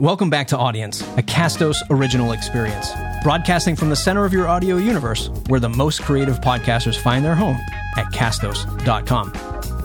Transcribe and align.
Welcome 0.00 0.30
back 0.30 0.46
to 0.48 0.56
Audience, 0.56 1.00
a 1.16 1.22
Castos 1.24 1.78
original 1.90 2.30
experience. 2.30 2.88
Broadcasting 3.24 3.74
from 3.74 3.90
the 3.90 3.96
center 3.96 4.24
of 4.24 4.32
your 4.32 4.46
audio 4.46 4.76
universe, 4.76 5.28
where 5.48 5.58
the 5.58 5.68
most 5.68 6.02
creative 6.02 6.40
podcasters 6.40 6.96
find 6.96 7.24
their 7.24 7.34
home 7.34 7.58
at 7.96 8.06
castos.com. 8.12 9.32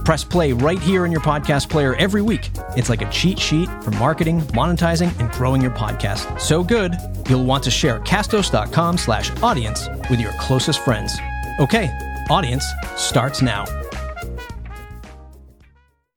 Press 0.04 0.24
play 0.24 0.54
right 0.54 0.78
here 0.78 1.08
in 1.08 1.12
your 1.12 1.22
podcast 1.22 1.68
player 1.68 1.96
every 1.96 2.22
week. 2.22 2.52
It's 2.78 2.90
like 2.90 3.02
a 3.02 3.10
cheat 3.10 3.40
sheet 3.40 3.68
for 3.84 3.90
marketing, 3.90 4.42
monetizing, 4.52 5.20
and 5.20 5.32
growing 5.32 5.64
your 5.64 5.72
podcast. 5.72 6.40
So 6.40 6.64
good, 6.64 6.96
you'll 7.28 7.46
want 7.46 7.64
to 7.64 7.72
share 7.72 8.00
castos.com 8.02 9.00
slash 9.00 9.32
audience 9.42 9.90
with 10.12 10.20
your 10.20 10.34
closest 10.34 10.82
friends. 10.82 11.18
Okay, 11.60 11.90
Audience 12.30 12.64
starts 12.98 13.42
now. 13.42 13.66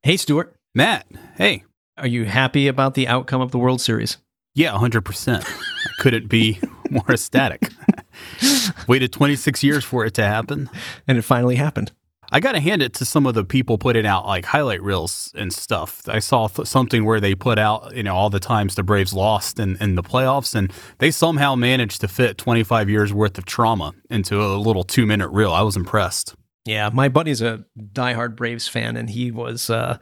Hey, 0.03 0.19
Stuart. 0.19 0.55
Matt, 0.75 1.07
hey. 1.37 1.65
Are 1.99 2.07
you 2.07 2.27
happy 2.27 2.69
about 2.69 2.93
the 2.93 3.09
outcome 3.09 3.41
of 3.41 3.53
the 3.53 3.59
World 3.59 3.81
Series? 3.81 4.19
Yeah, 4.55 4.73
100%. 4.73 5.45
I 5.47 6.03
couldn't 6.03 6.29
be 6.29 6.61
more 6.91 7.11
ecstatic. 7.11 7.70
Waited 8.89 9.12
26 9.12 9.62
years 9.62 9.83
for 9.83 10.05
it 10.05 10.12
to 10.15 10.23
happen. 10.25 10.69
And 11.09 11.17
it 11.17 11.23
finally 11.23 11.56
happened. 11.56 11.93
I 12.30 12.41
got 12.41 12.53
to 12.53 12.61
hand 12.61 12.83
it 12.83 12.93
to 12.95 13.06
some 13.06 13.25
of 13.25 13.34
the 13.34 13.45
people 13.45 13.79
putting 13.79 14.05
out 14.05 14.27
like 14.27 14.45
highlight 14.45 14.83
reels 14.83 15.33
and 15.37 15.53
stuff. 15.53 16.03
I 16.06 16.19
saw 16.19 16.48
th- 16.48 16.69
something 16.69 17.05
where 17.05 17.20
they 17.20 17.34
put 17.34 17.59
out, 17.59 17.97
you 17.97 18.03
know, 18.03 18.15
all 18.15 18.31
the 18.31 18.41
times 18.41 18.75
the 18.75 18.83
Braves 18.83 19.15
lost 19.15 19.59
in, 19.59 19.77
in 19.81 19.95
the 19.95 20.03
playoffs, 20.03 20.55
and 20.55 20.73
they 20.98 21.11
somehow 21.11 21.55
managed 21.55 22.01
to 22.03 22.09
fit 22.09 22.37
25 22.37 22.91
years 22.91 23.12
worth 23.15 23.39
of 23.39 23.47
trauma 23.47 23.92
into 24.11 24.42
a 24.42 24.56
little 24.56 24.84
two 24.84 25.06
minute 25.06 25.28
reel. 25.28 25.53
I 25.53 25.62
was 25.62 25.77
impressed. 25.77 26.34
Yeah, 26.66 26.91
my 26.93 27.09
buddy's 27.09 27.41
a 27.41 27.65
diehard 27.79 28.34
Braves 28.34 28.66
fan, 28.66 28.97
and 28.97 29.09
he 29.09 29.30
was 29.30 29.70
uh, 29.70 29.98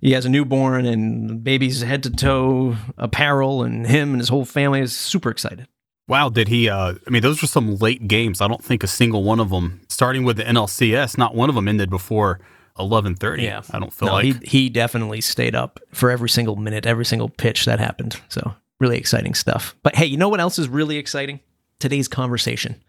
he 0.00 0.12
has 0.12 0.26
a 0.26 0.28
newborn 0.28 0.84
and 0.84 1.42
baby's 1.44 1.82
head 1.82 2.02
to 2.02 2.10
toe 2.10 2.76
apparel, 2.98 3.62
and 3.62 3.86
him 3.86 4.10
and 4.10 4.20
his 4.20 4.28
whole 4.28 4.44
family 4.44 4.80
is 4.80 4.96
super 4.96 5.30
excited. 5.30 5.68
Wow, 6.08 6.28
did 6.28 6.48
he? 6.48 6.68
Uh, 6.68 6.94
I 7.06 7.10
mean, 7.10 7.22
those 7.22 7.40
were 7.40 7.46
some 7.46 7.76
late 7.76 8.08
games. 8.08 8.40
I 8.40 8.48
don't 8.48 8.62
think 8.62 8.82
a 8.82 8.88
single 8.88 9.22
one 9.22 9.38
of 9.38 9.50
them, 9.50 9.82
starting 9.88 10.24
with 10.24 10.36
the 10.36 10.42
NLCS, 10.42 11.16
not 11.16 11.36
one 11.36 11.48
of 11.48 11.54
them 11.54 11.68
ended 11.68 11.90
before 11.90 12.40
eleven 12.76 13.14
thirty. 13.14 13.44
Yeah, 13.44 13.62
I 13.70 13.78
don't 13.78 13.92
feel 13.92 14.08
no, 14.08 14.14
like 14.14 14.24
he 14.24 14.32
he 14.42 14.68
definitely 14.68 15.20
stayed 15.20 15.54
up 15.54 15.78
for 15.92 16.10
every 16.10 16.28
single 16.28 16.56
minute, 16.56 16.86
every 16.86 17.04
single 17.04 17.28
pitch 17.28 17.66
that 17.66 17.78
happened. 17.78 18.20
So 18.28 18.52
really 18.80 18.98
exciting 18.98 19.34
stuff. 19.34 19.76
But 19.84 19.94
hey, 19.94 20.06
you 20.06 20.16
know 20.16 20.28
what 20.28 20.40
else 20.40 20.58
is 20.58 20.68
really 20.68 20.96
exciting? 20.96 21.38
Today's 21.78 22.08
conversation 22.08 22.82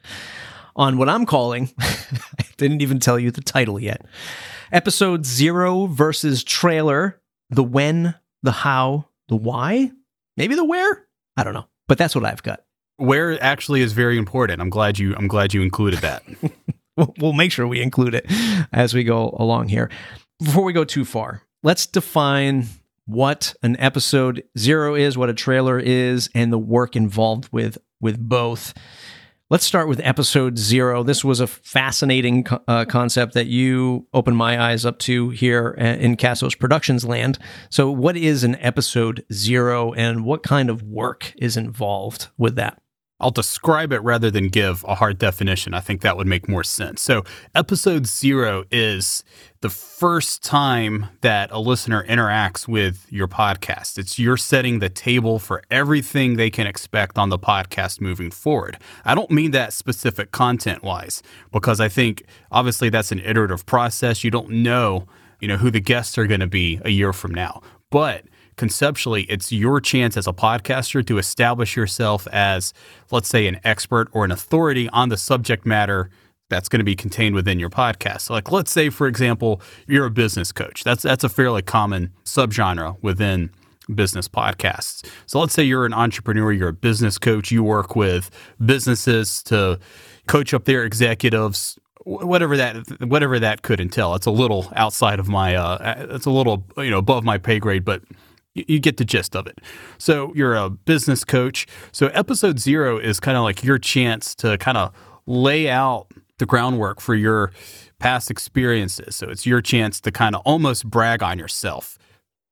on 0.75 0.97
what 0.97 1.09
I'm 1.09 1.25
calling. 1.25 1.72
I 1.80 2.45
didn't 2.58 2.81
even 2.81 3.00
tell 3.00 3.19
you 3.19 3.31
the 3.31 3.41
title 3.41 3.80
yet. 3.80 4.05
Episode 4.72 5.25
zero 5.25 5.86
versus 5.88 6.44
trailer. 6.44 7.22
The 7.50 7.64
when, 7.64 8.16
the 8.44 8.52
how, 8.52 9.08
the 9.27 9.36
why, 9.36 9.92
maybe 10.38 10.55
the 10.55 10.64
where. 10.66 11.05
I 11.36 11.44
don't 11.44 11.53
know, 11.53 11.67
but 11.88 11.97
that's 11.97 12.16
what 12.16 12.25
I've 12.25 12.44
got. 12.44 12.64
where 12.97 13.42
actually 13.44 13.81
is 13.81 13.94
very 13.94 14.17
important. 14.17 14.61
I'm 14.61 14.69
glad 14.69 14.99
you. 14.99 15.16
I'm 15.16 15.27
glad 15.27 15.53
you 15.53 15.61
included 15.61 15.99
that. 15.99 16.23
we'll, 16.97 17.14
we'll 17.19 17.33
make 17.33 17.52
sure 17.52 17.67
we 17.67 17.81
include 17.81 18.16
it 18.16 18.25
as 18.72 18.94
we 18.94 19.03
go 19.03 19.36
along 19.38 19.67
here. 19.69 19.89
Before 20.39 20.64
we 20.64 20.73
go 20.73 20.83
too 20.83 21.05
far, 21.05 21.44
let's 21.64 21.86
define 21.86 22.67
what 23.05 23.53
an 23.64 23.75
episode 23.80 24.44
zero 24.58 24.95
is, 24.95 25.17
what 25.17 25.30
a 25.30 25.33
trailer 25.33 25.77
is, 25.80 26.30
and 26.33 26.53
the 26.53 26.58
work 26.58 26.95
involved 26.95 27.49
with 27.52 27.77
with 27.99 28.17
both. 28.17 28.73
Let's 29.52 29.66
start 29.66 29.89
with 29.89 29.99
episode 30.02 30.57
zero. 30.57 31.03
This 31.03 31.25
was 31.25 31.41
a 31.41 31.45
fascinating 31.45 32.47
uh, 32.69 32.85
concept 32.85 33.33
that 33.33 33.47
you 33.47 34.08
opened 34.13 34.38
my 34.38 34.58
eyes 34.58 34.85
up 34.85 34.97
to 34.99 35.27
here 35.31 35.71
in 35.71 36.16
Castos 36.16 36.58
Productions 36.58 37.03
land. 37.03 37.38
So, 37.69 37.91
what 37.91 38.16
is 38.16 38.45
an 38.45 38.55
episode 38.59 39.25
zero, 39.33 39.91
and 39.91 40.23
what 40.23 40.41
kind 40.41 40.69
of 40.69 40.83
work 40.83 41.33
is 41.35 41.58
involved 41.58 42.30
with 42.38 42.55
that? 42.55 42.81
I'll 43.22 43.31
describe 43.31 43.94
it 43.94 44.00
rather 44.00 44.31
than 44.31 44.50
give 44.50 44.83
a 44.88 44.95
hard 44.95 45.19
definition. 45.19 45.75
I 45.75 45.80
think 45.80 46.02
that 46.02 46.17
would 46.17 46.27
make 46.27 46.50
more 46.50 46.64
sense. 46.64 47.02
So, 47.02 47.23
episode 47.53 48.08
zero 48.08 48.65
is 48.71 49.23
the 49.61 49.70
first 49.70 50.43
time 50.43 51.05
that 51.21 51.52
a 51.52 51.59
listener 51.59 52.04
interacts 52.08 52.67
with 52.67 53.05
your 53.11 53.27
podcast. 53.27 53.99
It's 53.99 54.17
you're 54.17 54.37
setting 54.37 54.80
the 54.80 54.89
table 54.89 55.37
for 55.37 55.61
everything 55.70 56.36
they 56.36 56.49
can 56.49 56.65
expect 56.65 57.20
on 57.20 57.30
the 57.30 57.37
podcast 57.37 58.02
moving 58.02 58.32
forward. 58.32 58.80
I 59.05 59.14
don't 59.14 59.30
mean 59.30 59.52
that 59.52 59.71
specific 59.71 60.32
content 60.32 60.82
wise, 60.82 61.21
because 61.52 61.80
I 61.80 61.89
think 61.89 62.23
obviously 62.52 62.89
that's 62.89 63.11
an 63.11 63.20
iterative 63.20 63.67
process. 63.67 64.23
You 64.23 64.32
don't 64.32 64.49
know, 64.49 65.05
you 65.39 65.48
know, 65.48 65.58
who 65.58 65.70
the 65.70 65.80
guests 65.80 66.17
are 66.17 66.26
going 66.26 66.39
to 66.39 66.48
be 66.48 66.82
a 66.83 66.89
year 66.89 67.14
from 67.14 67.36
now. 67.36 67.61
But 67.92 68.26
conceptually, 68.61 69.23
it's 69.23 69.52
your 69.52 69.82
chance 69.82 70.16
as 70.16 70.27
a 70.27 70.32
podcaster 70.32 71.04
to 71.04 71.17
establish 71.17 71.76
yourself 71.76 72.27
as, 72.27 72.76
let's 73.10 73.27
say, 73.27 73.48
an 73.48 73.60
expert 73.64 74.08
or 74.11 74.23
an 74.23 74.30
authority 74.30 74.88
on 74.89 75.10
the 75.10 75.17
subject 75.17 75.66
matter 75.66 76.11
that's 76.48 76.70
going 76.70 76.77
to 76.77 76.86
be 76.86 76.95
contained 76.95 77.33
within 77.33 77.58
your 77.58 77.71
podcast. 77.71 78.21
So 78.21 78.36
like, 78.36 78.52
let's 78.52 78.71
say, 78.71 78.92
for 78.92 79.08
example, 79.08 79.64
you're 79.88 80.05
a 80.05 80.11
business 80.11 80.52
coach. 80.52 80.83
That's 80.83 81.02
that's 81.02 81.23
a 81.23 81.30
fairly 81.30 81.64
common 81.64 82.11
subgenre 82.23 82.98
within 83.02 83.50
business 83.95 84.27
podcasts. 84.27 85.10
So 85.26 85.39
let's 85.39 85.54
say 85.55 85.64
you're 85.64 85.88
an 85.88 85.94
entrepreneur, 85.95 86.52
you're 86.52 86.70
a 86.70 86.73
business 86.73 87.17
coach, 87.17 87.50
you 87.50 87.64
work 87.64 87.95
with 87.95 88.30
businesses 88.64 89.42
to 89.45 89.80
coach 90.27 90.54
up 90.54 90.66
their 90.66 90.83
executives 90.83 91.80
whatever 92.04 92.58
that 92.58 92.76
whatever 93.02 93.39
that 93.39 93.64
could 93.64 93.80
entail. 93.80 94.14
It's 94.14 94.27
a 94.27 94.32
little 94.32 94.71
outside 94.76 95.20
of 95.20 95.27
my 95.27 95.55
uh 95.55 95.95
it's 96.11 96.27
a 96.27 96.32
little 96.32 96.64
you 96.77 96.92
know 96.92 97.00
above 97.00 97.23
my 97.23 97.39
pay 97.39 97.58
grade, 97.58 97.86
but 97.86 98.04
you 98.54 98.80
get 98.80 98.98
the 98.98 99.06
gist 99.06 99.36
of 99.36 99.48
it. 99.48 99.60
So 99.98 100.34
you're 100.36 100.56
a 100.56 100.70
business 100.70 101.23
coach. 101.23 101.67
So 101.92 102.08
episode 102.08 102.60
0 102.60 102.98
is 102.98 103.20
kind 103.20 103.38
of 103.38 103.44
like 103.44 103.64
your 103.64 103.78
chance 103.78 104.36
to 104.36 104.58
kind 104.58 104.78
of 104.78 104.94
lay 105.26 105.70
out 105.70 106.08
the 106.38 106.45
groundwork 106.45 107.00
for 107.00 107.16
your 107.16 107.52
past 108.00 108.32
experiences. 108.32 109.16
So 109.16 109.30
it's 109.30 109.45
your 109.45 109.62
chance 109.62 110.02
to 110.02 110.12
kind 110.12 110.36
of 110.36 110.42
almost 110.44 110.89
brag 110.89 111.23
on 111.23 111.38
yourself. 111.38 111.98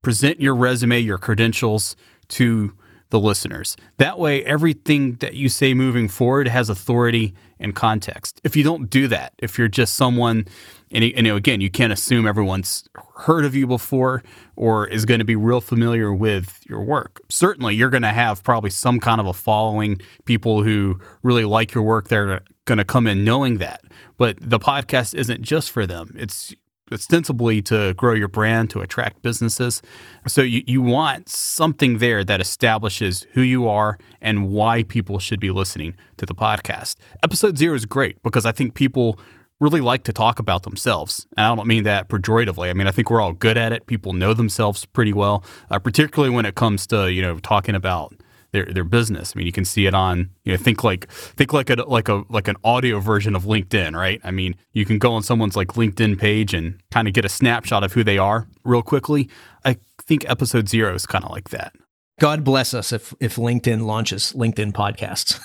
Present 0.02 0.40
your 0.40 0.56
resume, 0.56 1.00
your 1.00 1.18
credentials 1.18 1.96
to 2.30 2.74
the 3.10 3.20
listeners. 3.20 3.76
That 3.98 4.20
way, 4.20 4.44
everything 4.46 5.16
that 5.16 5.34
you 5.34 5.50
say 5.50 5.74
moving 5.74 6.08
forward 6.08 6.48
has 6.48 6.70
authority 6.70 7.34
and 7.60 7.76
context. 7.76 8.40
If 8.44 8.56
you 8.56 8.64
don't 8.64 8.90
do 8.90 9.08
that, 9.08 9.34
if 9.40 9.58
you're 9.58 9.68
just 9.68 9.96
someone, 9.96 10.46
and, 10.92 11.04
you 11.04 11.22
know, 11.22 11.36
again, 11.36 11.60
you 11.60 11.70
can't 11.70 11.92
assume 11.92 12.28
everyone's 12.28 12.88
heard 13.16 13.46
of 13.46 13.56
you 13.56 13.68
before 13.68 14.24
or 14.56 14.88
is 14.88 15.06
going 15.06 15.20
to 15.20 15.26
be 15.26 15.36
real 15.36 15.62
familiar 15.62 16.14
with 16.14 16.60
your 16.70 16.84
work. 16.84 17.22
Certainly, 17.30 17.76
you're 17.76 17.90
going 17.90 18.04
to 18.04 18.10
have 18.10 18.44
probably 18.44 18.70
some 18.70 19.00
kind 19.00 19.20
of 19.20 19.28
a 19.28 19.34
following, 19.34 20.00
people 20.26 20.64
who 20.64 21.00
really 21.24 21.46
like 21.46 21.74
your 21.74 21.84
work. 21.84 22.08
They're 22.08 22.42
going 22.66 22.78
to 22.78 22.86
come 22.86 23.08
in 23.08 23.24
knowing 23.24 23.58
that. 23.58 23.82
But 24.18 24.38
the 24.40 24.60
podcast 24.60 25.16
isn't 25.16 25.42
just 25.42 25.72
for 25.72 25.86
them. 25.86 26.16
It's 26.18 26.54
ostensibly 26.92 27.62
to 27.64 27.94
grow 27.96 28.14
your 28.14 28.28
brand, 28.28 28.70
to 28.72 28.82
attract 28.82 29.22
businesses. 29.22 29.82
So 30.28 30.42
you, 30.42 30.64
you 30.66 30.82
want 30.82 31.30
something 31.30 31.98
there 31.98 32.24
that 32.24 32.42
establishes 32.42 33.26
who 33.34 33.42
you 33.42 33.68
are 33.68 33.98
and 34.22 34.50
why 34.50 34.84
people 34.84 35.20
should 35.20 35.40
be 35.40 35.52
listening 35.52 35.96
to 36.18 36.26
the 36.26 36.36
podcast. 36.36 36.96
Episode 37.24 37.58
zero 37.58 37.76
is 37.76 37.86
great 37.86 38.22
because 38.24 38.46
I 38.46 38.52
think 38.52 38.74
people 38.74 39.20
really 39.60 39.82
like 39.82 40.04
to 40.04 40.14
talk 40.14 40.40
about 40.40 40.64
themselves. 40.64 41.28
And 41.36 41.46
I 41.46 41.56
don't 41.56 41.68
mean 41.68 41.84
that 41.84 42.08
pejoratively. 42.08 42.70
I 42.70 42.74
mean, 42.74 42.88
I 42.88 42.92
think 42.92 43.10
we're 43.10 43.22
all 43.22 43.34
good 43.34 43.58
at 43.58 43.74
it. 43.74 43.88
People 43.88 44.14
know 44.14 44.34
themselves 44.34 44.86
pretty 44.86 45.14
well, 45.14 45.44
uh, 45.70 45.80
particularly 45.80 46.34
when 46.34 46.46
it 46.46 46.56
comes 46.56 46.88
to, 46.88 47.12
you 47.12 47.22
know, 47.22 47.40
talking 47.40 47.76
about 47.76 48.14
their 48.52 48.66
their 48.66 48.84
business. 48.84 49.34
I 49.36 49.38
mean, 49.38 49.46
you 49.46 49.52
can 49.52 49.66
see 49.66 49.86
it 49.86 49.94
on 49.94 50.30
you 50.44 50.54
know 50.54 50.58
think 50.58 50.84
like 50.84 51.10
think 51.10 51.54
like 51.54 51.70
a 51.70 51.76
like 51.76 52.10
a 52.10 52.24
like 52.30 52.48
an 52.48 52.56
audio 52.64 53.00
version 53.00 53.36
of 53.36 53.44
LinkedIn, 53.44 53.96
right? 53.96 54.20
I 54.24 54.32
mean, 54.32 54.56
you 54.74 54.86
can 54.86 54.98
go 54.98 55.14
on 55.14 55.24
someone's 55.24 55.56
like 55.56 55.70
LinkedIn 55.70 56.20
page 56.20 56.54
and 56.54 56.82
kind 56.92 57.08
of 57.08 57.14
get 57.14 57.26
a 57.26 57.30
snapshot 57.30 57.84
of 57.84 57.94
who 57.94 58.04
they 58.04 58.18
are 58.18 58.48
real 58.64 58.82
quickly. 58.82 59.30
I 59.64 59.78
think 60.02 60.30
episode 60.30 60.70
zero 60.70 60.94
is 60.96 61.06
kind 61.06 61.24
of 61.24 61.32
like 61.32 61.50
that. 61.50 61.74
God 62.20 62.44
bless 62.44 62.74
us 62.74 62.92
if 62.92 63.14
if 63.20 63.38
LinkedIn 63.38 63.86
launches 63.86 64.34
LinkedIn 64.34 64.74
podcasts. 64.74 65.40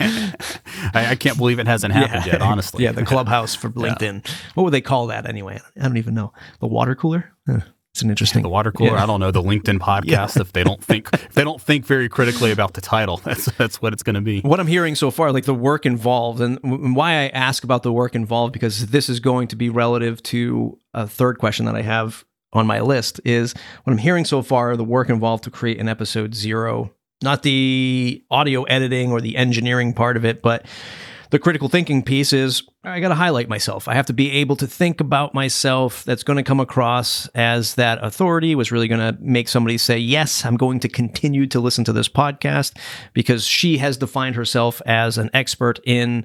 I, 0.94 1.10
I, 1.10 1.14
can't 1.14 1.36
believe 1.36 1.58
it 1.58 1.66
hasn't 1.66 1.92
happened 1.92 2.24
yeah. 2.24 2.32
yet. 2.32 2.42
Honestly, 2.42 2.84
yeah, 2.84 2.92
the 2.92 3.04
clubhouse 3.04 3.54
for 3.54 3.68
LinkedIn. 3.70 4.26
Yeah. 4.26 4.34
What 4.54 4.64
would 4.64 4.72
they 4.72 4.80
call 4.80 5.08
that 5.08 5.28
anyway? 5.28 5.60
I 5.76 5.82
don't 5.82 5.98
even 5.98 6.14
know. 6.14 6.32
The 6.60 6.66
water 6.66 6.94
cooler. 6.94 7.32
It's 7.98 8.04
an 8.04 8.10
interesting. 8.10 8.42
the 8.42 8.48
water 8.48 8.70
cooler. 8.70 8.92
Yeah. 8.92 9.02
I 9.02 9.06
don't 9.06 9.18
know 9.18 9.32
the 9.32 9.42
LinkedIn 9.42 9.78
podcast. 9.80 10.36
Yeah. 10.36 10.42
if 10.42 10.52
they 10.52 10.62
don't 10.62 10.80
think 10.82 11.08
if 11.12 11.34
they 11.34 11.42
don't 11.42 11.60
think 11.60 11.84
very 11.84 12.08
critically 12.08 12.52
about 12.52 12.74
the 12.74 12.80
title, 12.80 13.16
that's 13.24 13.46
that's 13.56 13.82
what 13.82 13.92
it's 13.92 14.04
going 14.04 14.14
to 14.14 14.20
be. 14.20 14.40
What 14.42 14.60
I'm 14.60 14.68
hearing 14.68 14.94
so 14.94 15.10
far, 15.10 15.32
like 15.32 15.46
the 15.46 15.54
work 15.54 15.84
involved, 15.84 16.40
and 16.40 16.94
why 16.94 17.24
I 17.24 17.28
ask 17.30 17.64
about 17.64 17.82
the 17.82 17.92
work 17.92 18.14
involved, 18.14 18.52
because 18.52 18.86
this 18.86 19.08
is 19.08 19.18
going 19.18 19.48
to 19.48 19.56
be 19.56 19.68
relative 19.68 20.22
to 20.24 20.78
a 20.94 21.08
third 21.08 21.38
question 21.38 21.66
that 21.66 21.74
I 21.74 21.82
have 21.82 22.24
on 22.52 22.68
my 22.68 22.78
list. 22.78 23.20
Is 23.24 23.52
what 23.82 23.90
I'm 23.92 23.98
hearing 23.98 24.24
so 24.24 24.42
far, 24.42 24.76
the 24.76 24.84
work 24.84 25.10
involved 25.10 25.42
to 25.44 25.50
create 25.50 25.80
an 25.80 25.88
episode 25.88 26.36
zero, 26.36 26.94
not 27.20 27.42
the 27.42 28.22
audio 28.30 28.62
editing 28.62 29.10
or 29.10 29.20
the 29.20 29.36
engineering 29.36 29.92
part 29.92 30.16
of 30.16 30.24
it, 30.24 30.40
but 30.40 30.64
The 31.30 31.38
critical 31.38 31.68
thinking 31.68 32.02
piece 32.02 32.32
is 32.32 32.62
I 32.82 33.00
got 33.00 33.08
to 33.08 33.14
highlight 33.14 33.50
myself. 33.50 33.86
I 33.86 33.94
have 33.94 34.06
to 34.06 34.14
be 34.14 34.30
able 34.30 34.56
to 34.56 34.66
think 34.66 35.00
about 35.00 35.34
myself 35.34 36.02
that's 36.04 36.22
going 36.22 36.38
to 36.38 36.42
come 36.42 36.60
across 36.60 37.28
as 37.28 37.74
that 37.74 38.02
authority 38.02 38.54
was 38.54 38.72
really 38.72 38.88
going 38.88 39.00
to 39.00 39.20
make 39.20 39.48
somebody 39.48 39.76
say, 39.76 39.98
Yes, 39.98 40.46
I'm 40.46 40.56
going 40.56 40.80
to 40.80 40.88
continue 40.88 41.46
to 41.48 41.60
listen 41.60 41.84
to 41.84 41.92
this 41.92 42.08
podcast 42.08 42.78
because 43.12 43.46
she 43.46 43.76
has 43.78 43.98
defined 43.98 44.36
herself 44.36 44.80
as 44.86 45.18
an 45.18 45.28
expert 45.34 45.80
in 45.84 46.24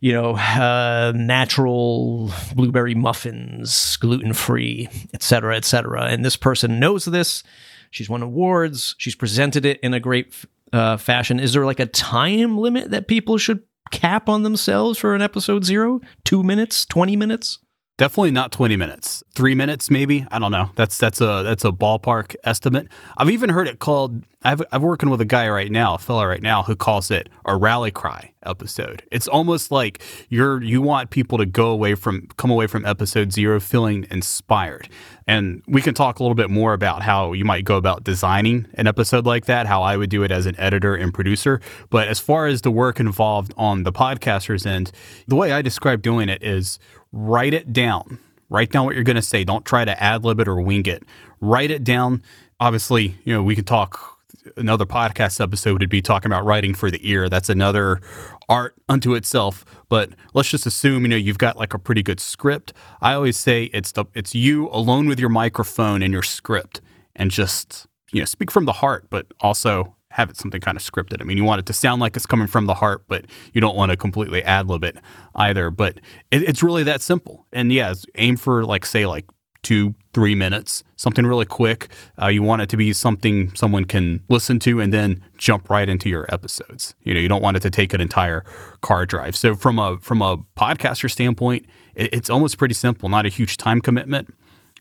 you 0.00 0.12
know, 0.12 0.36
uh, 0.36 1.12
natural 1.14 2.30
blueberry 2.54 2.94
muffins, 2.94 3.96
gluten 3.96 4.34
free, 4.34 4.86
et 5.14 5.22
cetera, 5.22 5.56
et 5.56 5.64
cetera. 5.64 6.06
And 6.06 6.22
this 6.22 6.36
person 6.36 6.78
knows 6.78 7.06
this. 7.06 7.42
She's 7.90 8.10
won 8.10 8.20
awards. 8.20 8.96
She's 8.98 9.14
presented 9.14 9.64
it 9.64 9.80
in 9.80 9.94
a 9.94 10.00
great 10.00 10.34
uh, 10.74 10.98
fashion. 10.98 11.40
Is 11.40 11.54
there 11.54 11.64
like 11.64 11.80
a 11.80 11.86
time 11.86 12.58
limit 12.58 12.90
that 12.90 13.08
people 13.08 13.38
should 13.38 13.62
cap 13.90 14.28
on 14.28 14.42
themselves 14.42 14.98
for 14.98 15.14
an 15.14 15.22
episode 15.22 15.64
zero? 15.64 16.00
Two 16.24 16.42
minutes? 16.42 16.84
20 16.86 17.16
minutes? 17.16 17.58
Definitely 17.96 18.32
not 18.32 18.50
20 18.50 18.76
minutes. 18.76 19.22
3 19.34 19.54
minutes 19.54 19.88
maybe. 19.90 20.26
I 20.30 20.38
don't 20.40 20.50
know. 20.50 20.70
That's 20.74 20.98
that's 20.98 21.20
a 21.20 21.42
that's 21.44 21.64
a 21.64 21.70
ballpark 21.70 22.34
estimate. 22.42 22.88
I've 23.16 23.30
even 23.30 23.50
heard 23.50 23.68
it 23.68 23.78
called 23.78 24.24
I've 24.44 24.62
I'm 24.72 24.82
working 24.82 25.08
with 25.08 25.22
a 25.22 25.24
guy 25.24 25.48
right 25.48 25.72
now, 25.72 25.94
a 25.94 25.98
fella 25.98 26.26
right 26.26 26.42
now 26.42 26.62
who 26.62 26.76
calls 26.76 27.10
it 27.10 27.30
a 27.46 27.56
rally 27.56 27.90
cry 27.90 28.32
episode. 28.44 29.02
It's 29.10 29.26
almost 29.26 29.70
like 29.70 30.02
you're 30.28 30.62
you 30.62 30.82
want 30.82 31.08
people 31.08 31.38
to 31.38 31.46
go 31.46 31.68
away 31.68 31.94
from 31.94 32.28
come 32.36 32.50
away 32.50 32.66
from 32.66 32.84
episode 32.84 33.32
0 33.32 33.58
feeling 33.60 34.06
inspired. 34.10 34.90
And 35.26 35.62
we 35.66 35.80
can 35.80 35.94
talk 35.94 36.18
a 36.18 36.22
little 36.22 36.34
bit 36.34 36.50
more 36.50 36.74
about 36.74 37.02
how 37.02 37.32
you 37.32 37.46
might 37.46 37.64
go 37.64 37.76
about 37.76 38.04
designing 38.04 38.66
an 38.74 38.86
episode 38.86 39.24
like 39.24 39.46
that, 39.46 39.66
how 39.66 39.82
I 39.82 39.96
would 39.96 40.10
do 40.10 40.22
it 40.22 40.30
as 40.30 40.44
an 40.44 40.54
editor 40.58 40.94
and 40.94 41.14
producer. 41.14 41.62
But 41.88 42.08
as 42.08 42.20
far 42.20 42.46
as 42.46 42.60
the 42.60 42.70
work 42.70 43.00
involved 43.00 43.54
on 43.56 43.84
the 43.84 43.92
podcaster's 43.92 44.66
end, 44.66 44.92
the 45.26 45.36
way 45.36 45.52
I 45.52 45.62
describe 45.62 46.02
doing 46.02 46.28
it 46.28 46.42
is 46.42 46.78
write 47.12 47.54
it 47.54 47.72
down. 47.72 48.18
Write 48.50 48.70
down 48.70 48.84
what 48.84 48.94
you're 48.94 49.04
going 49.04 49.16
to 49.16 49.22
say. 49.22 49.42
Don't 49.42 49.64
try 49.64 49.86
to 49.86 50.02
ad 50.02 50.22
lib 50.22 50.38
it 50.38 50.48
or 50.48 50.60
wing 50.60 50.84
it. 50.84 51.02
Write 51.40 51.70
it 51.70 51.82
down. 51.82 52.22
Obviously, 52.60 53.16
you 53.24 53.32
know, 53.32 53.42
we 53.42 53.56
could 53.56 53.66
talk 53.66 54.13
another 54.56 54.86
podcast 54.86 55.40
episode 55.40 55.80
would 55.80 55.90
be 55.90 56.02
talking 56.02 56.30
about 56.30 56.44
writing 56.44 56.74
for 56.74 56.90
the 56.90 57.08
ear. 57.08 57.28
That's 57.28 57.48
another 57.48 58.00
art 58.48 58.74
unto 58.88 59.14
itself. 59.14 59.64
But 59.88 60.10
let's 60.32 60.50
just 60.50 60.66
assume, 60.66 61.02
you 61.02 61.08
know, 61.08 61.16
you've 61.16 61.38
got 61.38 61.56
like 61.56 61.74
a 61.74 61.78
pretty 61.78 62.02
good 62.02 62.20
script. 62.20 62.72
I 63.00 63.14
always 63.14 63.36
say 63.36 63.64
it's 63.64 63.92
the 63.92 64.04
it's 64.14 64.34
you 64.34 64.68
alone 64.70 65.08
with 65.08 65.18
your 65.18 65.30
microphone 65.30 66.02
and 66.02 66.12
your 66.12 66.22
script 66.22 66.80
and 67.16 67.30
just, 67.30 67.86
you 68.12 68.20
know, 68.20 68.26
speak 68.26 68.50
from 68.50 68.64
the 68.64 68.72
heart, 68.72 69.06
but 69.10 69.26
also 69.40 69.96
have 70.10 70.30
it 70.30 70.36
something 70.36 70.60
kind 70.60 70.76
of 70.76 70.82
scripted. 70.82 71.20
I 71.20 71.24
mean, 71.24 71.36
you 71.36 71.42
want 71.42 71.58
it 71.58 71.66
to 71.66 71.72
sound 71.72 72.00
like 72.00 72.14
it's 72.14 72.26
coming 72.26 72.46
from 72.46 72.66
the 72.66 72.74
heart, 72.74 73.02
but 73.08 73.24
you 73.52 73.60
don't 73.60 73.74
want 73.74 73.90
to 73.90 73.96
completely 73.96 74.44
ad 74.44 74.68
lib 74.68 74.84
it 74.84 74.96
either. 75.34 75.70
But 75.70 75.96
it, 76.30 76.42
it's 76.42 76.62
really 76.62 76.84
that 76.84 77.02
simple. 77.02 77.46
And 77.52 77.72
yeah, 77.72 77.92
aim 78.14 78.36
for 78.36 78.64
like 78.64 78.86
say 78.86 79.06
like 79.06 79.24
two, 79.64 79.94
three 80.12 80.34
minutes, 80.34 80.84
something 80.96 81.26
really 81.26 81.44
quick. 81.44 81.88
Uh, 82.20 82.28
you 82.28 82.42
want 82.42 82.62
it 82.62 82.68
to 82.68 82.76
be 82.76 82.92
something 82.92 83.52
someone 83.54 83.84
can 83.84 84.22
listen 84.28 84.58
to 84.60 84.80
and 84.80 84.92
then 84.92 85.20
jump 85.38 85.68
right 85.68 85.88
into 85.88 86.08
your 86.08 86.26
episodes. 86.32 86.94
You 87.02 87.14
know, 87.14 87.20
you 87.20 87.28
don't 87.28 87.42
want 87.42 87.56
it 87.56 87.60
to 87.60 87.70
take 87.70 87.92
an 87.92 88.00
entire 88.00 88.44
car 88.80 89.06
drive. 89.06 89.34
So 89.34 89.56
from 89.56 89.78
a 89.78 89.98
from 89.98 90.22
a 90.22 90.36
podcaster 90.56 91.10
standpoint, 91.10 91.66
it, 91.94 92.12
it's 92.12 92.30
almost 92.30 92.58
pretty 92.58 92.74
simple. 92.74 93.08
Not 93.08 93.26
a 93.26 93.30
huge 93.30 93.56
time 93.56 93.80
commitment. 93.80 94.32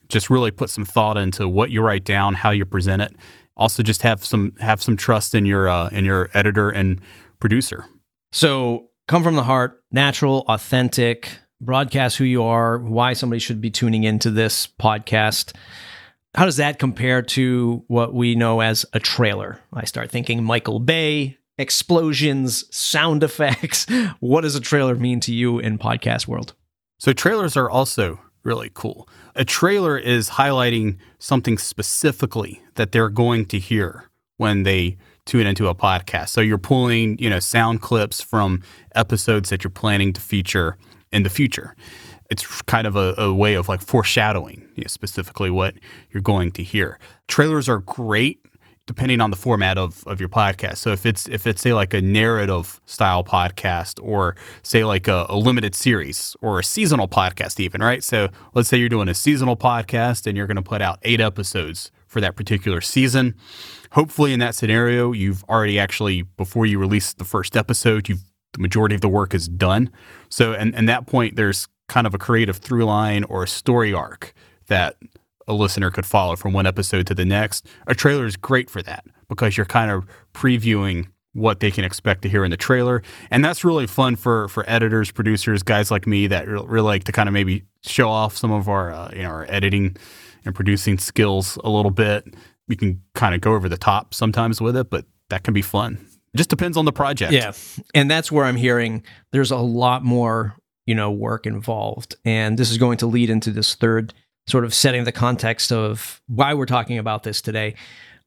Just 0.10 0.30
really 0.30 0.52
put 0.52 0.70
some 0.70 0.86
thought 0.86 1.18
into 1.18 1.48
what 1.48 1.72
you 1.72 1.82
write 1.82 2.04
down, 2.04 2.36
how 2.36 2.52
you 2.52 2.66
present 2.66 3.02
it, 3.02 3.16
also 3.56 3.84
just 3.84 4.02
have 4.02 4.24
some 4.24 4.54
have 4.60 4.82
some 4.82 4.98
trust 4.98 5.36
in 5.36 5.46
your 5.46 5.68
uh, 5.68 5.90
in 5.90 6.06
your 6.06 6.30
editor 6.34 6.70
and 6.70 7.00
producer. 7.40 7.86
So 8.32 8.90
come 9.08 9.24
from 9.24 9.36
the 9.36 9.44
heart, 9.44 9.84
natural, 9.92 10.44
authentic, 10.48 11.30
broadcast 11.66 12.18
who 12.18 12.24
you 12.24 12.44
are, 12.44 12.78
why 12.78 13.14
somebody 13.14 13.40
should 13.40 13.62
be 13.62 13.70
tuning 13.70 14.04
into 14.04 14.30
this 14.30 14.68
podcast. 14.68 15.56
How 16.36 16.46
does 16.46 16.58
that 16.58 16.80
compare 16.80 17.22
to 17.22 17.84
what 17.88 18.14
we 18.14 18.36
know 18.36 18.62
as 18.62 18.86
a 18.94 19.00
trailer? 19.00 19.60
I 19.72 19.86
start 19.86 20.10
thinking 20.10 20.44
Michael 20.44 20.80
Bay, 20.80 21.38
explosions, 21.58 22.66
sound 22.76 23.24
effects. 23.24 23.86
What 24.20 24.42
does 24.42 24.56
a 24.56 24.62
trailer 24.62 24.96
mean 24.96 25.20
to 25.22 25.34
you 25.34 25.60
in 25.60 25.78
podcast 25.78 26.28
world? 26.28 26.54
So 26.98 27.14
trailers 27.14 27.58
are 27.58 27.70
also 27.70 28.20
really 28.44 28.72
cool. 28.74 29.08
A 29.36 29.46
trailer 29.46 29.98
is 29.98 30.32
highlighting 30.32 30.98
something 31.20 31.58
specifically 31.58 32.62
that 32.76 32.92
they're 32.92 33.10
going 33.10 33.46
to 33.48 33.60
hear 33.60 34.10
when 34.38 34.64
they 34.64 34.98
tune 35.26 35.48
into 35.48 35.68
a 35.68 35.76
podcast. 35.76 36.30
So 36.30 36.42
you're 36.42 36.58
pulling, 36.58 37.18
you 37.18 37.30
know, 37.30 37.40
sound 37.40 37.82
clips 37.82 38.22
from 38.22 38.62
episodes 38.96 39.50
that 39.50 39.64
you're 39.64 39.72
planning 39.72 40.14
to 40.14 40.22
feature 40.22 40.78
in 41.14 41.24
the 41.24 41.30
future. 41.30 41.76
It's 42.30 42.62
kind 42.64 42.88
of 42.88 42.96
a, 42.96 43.14
a 43.18 43.34
way 43.34 43.54
of 43.54 43.70
like 43.70 43.82
foreshadowing 43.82 44.68
you 44.76 44.84
know, 44.84 44.88
specifically 44.88 45.50
what 45.50 45.76
you're 46.12 46.22
going 46.22 46.52
to 46.54 46.64
hear. 46.64 47.00
Trailers 47.28 47.70
are 47.70 47.80
great 47.80 48.40
depending 48.86 49.22
on 49.22 49.30
the 49.30 49.38
format 49.38 49.78
of, 49.78 50.06
of 50.08 50.20
your 50.20 50.28
podcast. 50.28 50.78
So 50.78 50.92
if 50.92 51.06
it's 51.06 51.28
if 51.30 51.48
it's 51.48 51.62
say 51.62 51.74
like 51.74 51.94
a 51.94 52.02
narrative 52.02 52.82
style 52.86 53.24
podcast 53.24 54.04
or 54.04 54.36
say 54.62 54.84
like 54.84 55.08
a, 55.08 55.26
a, 55.30 55.38
limited 55.38 55.74
series 55.74 56.36
or 56.42 56.60
a 56.60 56.64
seasonal 56.64 57.08
podcast 57.08 57.60
even, 57.60 57.82
right? 57.82 58.04
So 58.04 58.30
let's 58.54 58.68
say 58.68 58.78
you're 58.78 58.90
doing 58.90 59.08
a 59.08 59.14
seasonal 59.14 59.56
podcast 59.56 60.28
and 60.28 60.36
you're 60.36 60.48
going 60.48 60.58
to 60.58 60.64
put 60.64 60.82
out 60.82 61.00
8 61.04 61.22
episodes 61.22 61.92
for 62.08 62.20
that 62.20 62.36
particular 62.36 62.82
season. 62.82 63.36
Hopefully 63.92 64.34
in 64.34 64.40
that 64.40 64.54
scenario, 64.54 65.14
you've 65.14 65.44
already 65.46 65.80
actually 65.80 66.24
before 66.24 66.66
you 66.66 66.78
release 66.78 67.14
the 67.14 67.26
first 67.26 67.56
episode, 67.56 68.10
you've 68.10 68.24
the 68.54 68.60
majority 68.60 68.96
of 68.96 69.02
the 69.02 69.10
work 69.10 69.34
is 69.34 69.48
done. 69.48 69.90
So 70.30 70.54
and 70.54 70.74
and 70.76 70.88
that 70.88 71.06
point 71.06 71.36
there's 71.36 71.68
kind 71.90 72.08
of 72.08 72.14
a 72.14 72.18
creative 72.18 72.58
through 72.58 72.86
line 72.86 73.24
or 73.26 73.44
a 73.44 73.48
story 73.48 73.94
arc 73.94 74.34
that 74.68 74.96
a 75.48 75.54
listener 75.54 75.92
could 75.92 76.06
follow 76.06 76.36
from 76.36 76.54
one 76.54 76.66
episode 76.66 77.06
to 77.08 77.14
the 77.14 77.26
next. 77.26 77.66
A 77.88 77.94
trailer 77.94 78.26
is 78.26 78.38
great 78.38 78.70
for 78.70 78.82
that 78.84 79.06
because 79.28 79.58
you're 79.58 79.66
kind 79.66 79.92
of 79.92 80.08
previewing 80.34 81.08
what 81.34 81.60
they 81.60 81.72
can 81.72 81.84
expect 81.84 82.22
to 82.22 82.30
hear 82.30 82.46
in 82.46 82.52
the 82.52 82.58
trailer, 82.58 83.02
and 83.32 83.44
that's 83.44 83.66
really 83.66 83.88
fun 83.88 84.16
for 84.16 84.48
for 84.50 84.64
editors, 84.70 85.12
producers, 85.12 85.64
guys 85.64 85.90
like 85.90 86.06
me 86.06 86.28
that 86.28 86.48
really 86.48 86.82
like 86.82 87.04
to 87.06 87.12
kind 87.12 87.28
of 87.28 87.34
maybe 87.34 87.64
show 87.84 88.08
off 88.08 88.38
some 88.38 88.52
of 88.52 88.70
our 88.70 88.92
uh, 88.92 89.10
you 89.14 89.24
know 89.24 89.30
our 89.30 89.46
editing 89.50 89.98
and 90.46 90.54
producing 90.54 90.98
skills 90.98 91.58
a 91.64 91.70
little 91.70 91.92
bit. 91.92 92.26
We 92.68 92.76
can 92.76 93.02
kind 93.16 93.36
of 93.36 93.42
go 93.42 93.54
over 93.56 93.68
the 93.68 93.78
top 93.78 94.14
sometimes 94.14 94.62
with 94.62 94.78
it, 94.78 94.90
but 94.90 95.06
that 95.30 95.44
can 95.44 95.54
be 95.54 95.64
fun. 95.64 96.06
Just 96.36 96.50
depends 96.50 96.78
on 96.78 96.86
the 96.86 96.92
project. 96.92 97.32
Yeah, 97.32 97.54
and 97.94 98.10
that's 98.10 98.32
where 98.32 98.46
I'm 98.46 98.56
hearing 98.56 99.04
there's 99.32 99.52
a 99.52 99.58
lot 99.58 100.04
more 100.04 100.56
you 100.86 100.96
know 100.96 101.12
work 101.12 101.46
involved, 101.46 102.16
and 102.26 102.58
this 102.58 102.72
is 102.72 102.78
going 102.78 102.98
to 102.98 103.08
lead 103.08 103.30
into 103.30 103.52
this 103.52 103.76
third 103.76 104.14
sort 104.48 104.66
of 104.66 104.74
setting 104.74 105.04
the 105.04 105.12
context 105.12 105.72
of 105.72 106.22
why 106.28 106.54
we're 106.54 106.66
talking 106.66 106.98
about 106.98 107.24
this 107.24 107.42
today. 107.42 107.76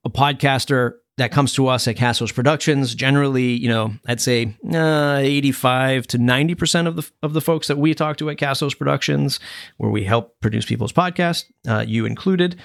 A 0.04 0.10
podcaster 0.10 0.94
that 1.18 1.32
comes 1.32 1.54
to 1.54 1.66
us 1.66 1.88
at 1.88 1.96
Castos 1.96 2.34
Productions, 2.34 2.94
generally, 2.94 3.52
you 3.52 3.68
know, 3.68 3.94
I'd 4.06 4.20
say 4.20 4.54
uh, 4.72 5.18
85 5.20 6.06
to 6.08 6.18
90% 6.18 6.86
of 6.86 6.96
the 6.96 7.10
of 7.22 7.32
the 7.32 7.40
folks 7.40 7.68
that 7.68 7.78
we 7.78 7.94
talk 7.94 8.18
to 8.18 8.30
at 8.30 8.36
Castos 8.36 8.76
Productions, 8.76 9.40
where 9.78 9.90
we 9.90 10.04
help 10.04 10.38
produce 10.40 10.66
people's 10.66 10.92
podcasts, 10.92 11.44
uh, 11.66 11.84
you 11.86 12.04
included, 12.04 12.56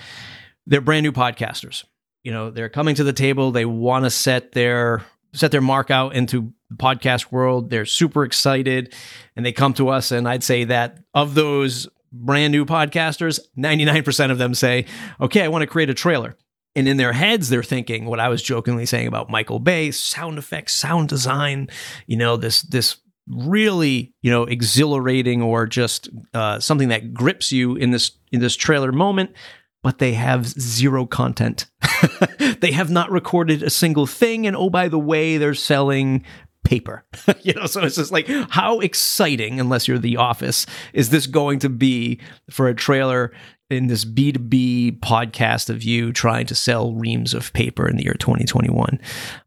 they're 0.65 0.81
brand 0.81 1.03
new 1.03 1.11
podcasters. 1.11 1.85
You 2.23 2.31
know, 2.31 2.51
they're 2.51 2.69
coming 2.69 2.93
to 2.95 3.03
the 3.03 3.13
table, 3.13 3.51
they 3.51 3.65
want 3.65 4.05
to 4.05 4.11
set 4.11 4.51
their 4.51 5.03
set 5.33 5.51
their 5.51 5.61
mark 5.61 5.89
out 5.89 6.15
into 6.15 6.53
the 6.69 6.75
podcast 6.75 7.31
world. 7.31 7.69
They're 7.69 7.85
super 7.85 8.23
excited 8.23 8.93
and 9.35 9.45
they 9.45 9.51
come 9.51 9.73
to 9.75 9.89
us 9.89 10.11
and 10.11 10.27
I'd 10.27 10.43
say 10.43 10.65
that 10.65 10.99
of 11.13 11.35
those 11.35 11.87
brand 12.11 12.51
new 12.51 12.65
podcasters, 12.65 13.39
99% 13.57 14.31
of 14.31 14.37
them 14.37 14.53
say, 14.53 14.85
okay, 15.19 15.43
I 15.43 15.47
want 15.47 15.61
to 15.61 15.67
create 15.67 15.89
a 15.89 15.93
trailer. 15.93 16.37
And 16.75 16.87
in 16.87 16.97
their 16.97 17.13
heads, 17.13 17.49
they're 17.49 17.63
thinking 17.63 18.05
what 18.05 18.19
I 18.19 18.29
was 18.29 18.41
jokingly 18.41 18.85
saying 18.85 19.07
about 19.07 19.29
Michael 19.29 19.59
Bay, 19.59 19.91
sound 19.91 20.37
effects, 20.37 20.73
sound 20.73 21.09
design, 21.09 21.69
you 22.07 22.15
know, 22.15 22.37
this, 22.37 22.61
this 22.61 22.97
really, 23.27 24.13
you 24.21 24.31
know, 24.31 24.43
exhilarating 24.43 25.41
or 25.41 25.67
just 25.67 26.09
uh, 26.33 26.59
something 26.59 26.89
that 26.89 27.13
grips 27.13 27.51
you 27.51 27.75
in 27.75 27.91
this, 27.91 28.11
in 28.31 28.39
this 28.39 28.55
trailer 28.55 28.91
moment. 28.91 29.31
But 29.83 29.97
they 29.97 30.13
have 30.13 30.47
zero 30.47 31.05
content. 31.05 31.65
they 32.59 32.71
have 32.71 32.91
not 32.91 33.11
recorded 33.11 33.63
a 33.63 33.69
single 33.69 34.05
thing. 34.05 34.45
And 34.45 34.55
oh, 34.55 34.69
by 34.69 34.87
the 34.87 34.99
way, 34.99 35.37
they're 35.37 35.55
selling 35.55 36.23
paper. 36.63 37.03
you 37.41 37.53
know, 37.53 37.65
so 37.65 37.81
it's 37.83 37.95
just 37.95 38.11
like 38.11 38.27
how 38.49 38.79
exciting, 38.79 39.59
unless 39.59 39.87
you're 39.87 39.97
the 39.97 40.17
office, 40.17 40.65
is 40.93 41.09
this 41.09 41.27
going 41.27 41.59
to 41.59 41.69
be 41.69 42.19
for 42.49 42.67
a 42.67 42.75
trailer 42.75 43.31
in 43.69 43.87
this 43.87 44.05
B2B 44.05 44.99
podcast 44.99 45.69
of 45.69 45.81
you 45.81 46.11
trying 46.11 46.45
to 46.47 46.55
sell 46.55 46.93
reams 46.93 47.33
of 47.33 47.53
paper 47.53 47.87
in 47.87 47.97
the 47.97 48.03
year 48.03 48.15
2021. 48.19 48.99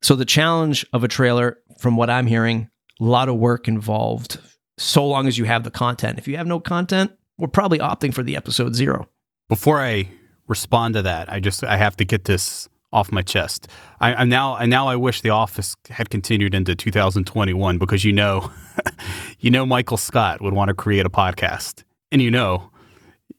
So 0.03 0.17
the 0.17 0.25
challenge 0.25 0.87
of 0.93 1.05
a 1.05 1.09
trailer, 1.09 1.59
from 1.79 1.97
what 1.97 2.11
I'm 2.11 2.27
hearing, 2.27 2.71
a 3.01 3.05
lot 3.05 3.29
of 3.29 3.37
work 3.37 3.69
involved, 3.69 4.39
so 4.79 5.07
long 5.07 5.29
as 5.29 5.37
you 5.37 5.45
have 5.45 5.65
the 5.65 5.71
content. 5.71 6.19
If 6.19 6.27
you 6.27 6.37
have 6.39 6.47
no 6.47 6.59
content, 6.59 7.13
we're 7.39 7.49
probably 7.49 7.79
opting 7.79 8.15
for 8.15 8.23
the 8.23 8.37
episode 8.37 8.75
zero. 8.75 9.09
Before 9.49 9.81
I 9.81 10.09
respond 10.47 10.95
to 10.95 11.03
that, 11.03 11.33
I 11.33 11.41
just 11.41 11.65
I 11.65 11.77
have 11.77 11.97
to 11.97 12.05
get 12.05 12.25
this 12.25 12.69
off 12.93 13.11
my 13.11 13.23
chest. 13.23 13.69
I, 14.01 14.23
am 14.23 14.29
now, 14.29 14.55
I 14.55 14.67
now 14.67 14.87
I 14.87 14.95
wish 14.95 15.21
The 15.21 15.31
Office 15.31 15.75
had 15.91 16.11
continued 16.11 16.55
into 16.55 16.77
2021 16.77 17.77
because 17.77 18.05
you 18.05 18.13
know, 18.13 18.51
you 19.41 19.51
know, 19.51 19.67
Michael 19.67 19.97
Scott 19.97 20.41
would 20.41 20.55
want 20.55 20.69
to 20.69 20.75
create 20.75 21.05
a 21.05 21.11
podcast, 21.11 21.83
and 22.13 22.23
you 22.23 22.31
know, 22.31 22.71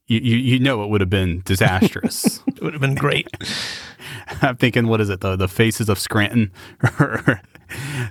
you 0.07 0.19
you, 0.19 0.35
you 0.35 0.59
know, 0.59 0.83
it 0.83 0.89
would 0.89 1.01
have 1.01 1.09
been 1.09 1.41
disastrous. 1.45 2.41
it 2.47 2.61
would 2.61 2.73
have 2.73 2.81
been 2.81 2.95
great. 2.95 3.27
I'm 4.41 4.57
thinking, 4.57 4.87
what 4.87 5.01
is 5.01 5.09
it? 5.09 5.21
The 5.21 5.35
the 5.35 5.47
Faces 5.47 5.89
of 5.89 5.97
Scranton, 5.97 6.51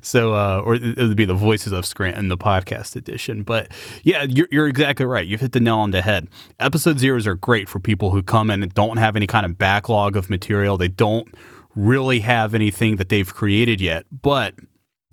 so 0.02 0.34
uh, 0.34 0.62
or 0.64 0.74
it 0.74 0.96
would 0.96 1.16
be 1.16 1.24
the 1.24 1.34
Voices 1.34 1.72
of 1.72 1.86
Scranton, 1.86 2.28
the 2.28 2.36
podcast 2.36 2.96
edition. 2.96 3.42
But 3.42 3.70
yeah, 4.02 4.24
you're, 4.24 4.48
you're 4.50 4.68
exactly 4.68 5.06
right. 5.06 5.26
You've 5.26 5.40
hit 5.40 5.52
the 5.52 5.60
nail 5.60 5.78
on 5.78 5.90
the 5.90 6.02
head. 6.02 6.28
Episode 6.60 6.98
zeros 6.98 7.26
are 7.26 7.34
great 7.34 7.68
for 7.68 7.80
people 7.80 8.10
who 8.10 8.22
come 8.22 8.50
in 8.50 8.62
and 8.62 8.72
don't 8.74 8.96
have 8.96 9.16
any 9.16 9.26
kind 9.26 9.46
of 9.46 9.58
backlog 9.58 10.16
of 10.16 10.30
material. 10.30 10.76
They 10.76 10.88
don't 10.88 11.28
really 11.74 12.20
have 12.20 12.54
anything 12.54 12.96
that 12.96 13.08
they've 13.08 13.32
created 13.32 13.80
yet, 13.80 14.06
but 14.10 14.54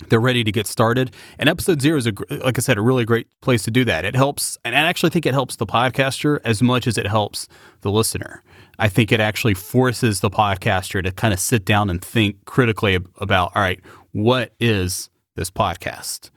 they're 0.10 0.20
ready 0.20 0.44
to 0.44 0.52
get 0.52 0.68
started. 0.68 1.14
And 1.38 1.48
episode 1.50 1.82
zero 1.82 1.98
is, 1.98 2.08
a, 2.08 2.14
like 2.30 2.58
I 2.58 2.62
said, 2.62 2.78
a 2.78 2.82
really 2.82 3.06
great 3.06 3.28
place 3.42 3.64
to 3.64 3.72
do 3.72 3.86
that. 3.86 4.06
It 4.06 4.16
helps, 4.16 4.58
and 4.66 4.76
I 4.76 4.80
actually 4.80 5.10
think 5.10 5.26
it 5.26 5.34
helps 5.34 5.56
the 5.56 5.66
podcaster 5.66 6.40
as 6.44 6.62
much 6.62 6.88
as 6.88 6.98
it 6.98 7.08
helps 7.08 7.48
the 7.82 7.92
listener. 7.92 8.44
I 8.82 8.90
think 8.90 9.12
it 9.12 9.20
actually 9.20 9.54
forces 9.54 10.20
the 10.20 10.30
podcaster 10.30 11.04
to 11.04 11.12
kind 11.12 11.34
of 11.34 11.40
sit 11.40 11.66
down 11.66 11.90
and 11.90 12.04
think 12.04 12.44
critically 12.46 12.96
about, 13.20 13.52
all 13.56 13.62
right, 13.62 13.80
what 14.12 14.54
is 14.60 15.10
this 15.36 15.50
podcast? 15.50 16.32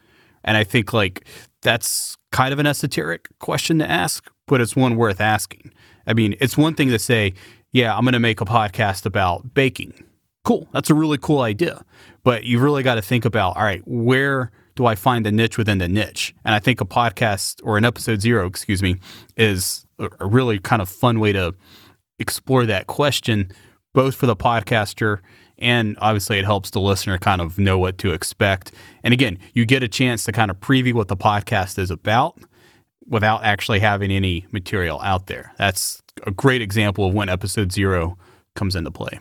And 0.45 0.57
I 0.57 0.65
think 0.65 0.93
like 0.93 1.27
that's 1.63 2.17
kind 2.33 2.53
of 2.53 2.59
an 2.59 2.67
esoteric 2.67 3.29
question 3.39 3.79
to 3.79 3.91
ask, 3.91 4.31
but 4.47 4.61
it's 4.61 4.77
one 4.77 4.97
worth 4.97 5.21
asking. 5.21 5.73
I 6.07 6.13
mean, 6.13 6.37
it's 6.41 6.57
one 6.57 6.75
thing 6.75 6.91
to 6.91 6.99
say, 6.99 7.33
yeah, 7.73 7.97
I'm 7.97 8.05
going 8.05 8.13
to 8.13 8.21
make 8.21 8.41
a 8.41 8.45
podcast 8.45 9.07
about 9.07 9.55
baking 9.55 10.05
cool. 10.45 10.69
That's 10.73 10.91
a 10.91 10.95
really 10.95 11.19
cool 11.19 11.41
idea. 11.41 11.85
But 12.23 12.45
you've 12.45 12.63
really 12.63 12.83
got 12.83 12.95
to 12.95 13.03
think 13.03 13.25
about, 13.25 13.57
all 13.57 13.65
right, 13.65 13.83
where 13.87 14.53
do 14.77 14.87
I 14.87 14.95
find 14.95 15.27
the 15.27 15.33
niche 15.33 15.59
within 15.59 15.79
the 15.79 15.89
niche? 15.89 16.35
And 16.45 16.55
I 16.55 16.59
think 16.59 16.81
a 16.81 16.85
podcast 16.85 17.61
or 17.65 17.77
an 17.77 17.85
episode 17.85 18.21
zero, 18.21 18.47
excuse 18.47 18.83
me, 18.83 18.97
is 19.37 19.87
a 19.99 20.27
really 20.27 20.59
kind 20.59 20.83
of 20.83 20.89
fun 20.89 21.21
way 21.21 21.33
to 21.33 21.55
explore 22.19 22.67
that 22.67 22.87
question, 22.87 23.51
both 23.93 24.15
for 24.15 24.27
the 24.27 24.37
podcaster 24.37 25.21
and 25.59 25.97
obviously 26.01 26.39
it 26.39 26.45
helps 26.45 26.71
the 26.71 26.81
listener 26.81 27.19
kind 27.19 27.41
of 27.41 27.59
know 27.59 27.79
what 27.79 27.99
to 27.99 28.13
expect. 28.13 28.73
And 29.03 29.15
again, 29.15 29.39
you 29.53 29.65
get 29.65 29.83
a 29.83 29.89
chance 29.89 30.25
to 30.25 30.33
kind 30.33 30.51
of 30.51 30.59
preview 30.59 30.95
what 30.95 31.09
the 31.09 31.17
podcast 31.17 31.79
is 31.79 31.91
about 31.91 32.39
without 33.07 33.45
actually 33.45 33.81
having 33.81 34.11
any 34.11 34.47
material 34.51 35.01
out 35.01 35.27
there. 35.27 35.53
That's 35.59 36.03
a 36.27 36.31
great 36.31 36.63
example 36.63 37.07
of 37.07 37.15
when 37.15 37.29
episode 37.29 37.73
zero 37.73 38.19
comes 38.55 38.75
into 38.75 38.91
play. 38.91 39.21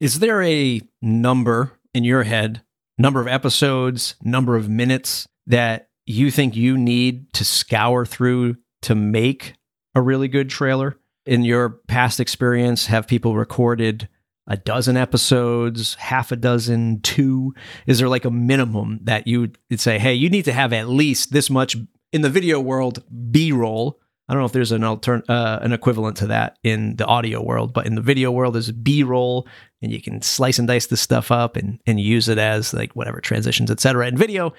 Is 0.00 0.20
there 0.20 0.42
a 0.42 0.80
number 1.02 1.72
in 1.92 2.04
your 2.04 2.22
head, 2.22 2.62
number 2.98 3.20
of 3.20 3.26
episodes, 3.26 4.16
number 4.22 4.56
of 4.56 4.68
minutes 4.68 5.26
that 5.46 5.88
you 6.06 6.30
think 6.30 6.54
you 6.54 6.76
need 6.76 7.32
to 7.34 7.44
scour 7.44 8.04
through 8.04 8.56
to 8.82 8.94
make 8.94 9.54
a 9.94 10.02
really 10.02 10.28
good 10.28 10.50
trailer? 10.50 10.96
In 11.26 11.44
your 11.44 11.70
past 11.88 12.20
experience, 12.20 12.86
have 12.86 13.06
people 13.06 13.34
recorded 13.34 14.08
a 14.46 14.56
dozen 14.56 14.96
episodes, 14.96 15.94
half 15.94 16.32
a 16.32 16.36
dozen, 16.36 17.00
two? 17.00 17.54
Is 17.86 17.98
there 17.98 18.08
like 18.08 18.26
a 18.26 18.30
minimum 18.30 19.00
that 19.04 19.26
you 19.26 19.40
would 19.40 19.80
say, 19.80 19.98
hey, 19.98 20.14
you 20.14 20.28
need 20.28 20.44
to 20.44 20.52
have 20.52 20.72
at 20.72 20.88
least 20.88 21.32
this 21.32 21.48
much 21.48 21.76
in 22.12 22.20
the 22.20 22.30
video 22.30 22.60
world 22.60 23.02
B 23.30 23.52
roll 23.52 23.98
I 24.28 24.32
don't 24.32 24.40
know 24.40 24.46
if 24.46 24.52
there's 24.52 24.72
an 24.72 24.82
altern- 24.82 25.28
uh, 25.28 25.58
an 25.60 25.72
equivalent 25.72 26.16
to 26.18 26.28
that 26.28 26.58
in 26.62 26.96
the 26.96 27.04
audio 27.04 27.42
world, 27.42 27.74
but 27.74 27.86
in 27.86 27.94
the 27.94 28.00
video 28.00 28.30
world, 28.30 28.54
there's 28.54 28.72
B-roll, 28.72 29.46
and 29.82 29.92
you 29.92 30.00
can 30.00 30.22
slice 30.22 30.58
and 30.58 30.66
dice 30.66 30.86
this 30.86 31.00
stuff 31.00 31.30
up 31.30 31.56
and 31.56 31.78
and 31.86 32.00
use 32.00 32.28
it 32.28 32.38
as 32.38 32.72
like 32.72 32.96
whatever 32.96 33.20
transitions, 33.20 33.70
etc. 33.70 34.08
In 34.08 34.16
video, 34.16 34.54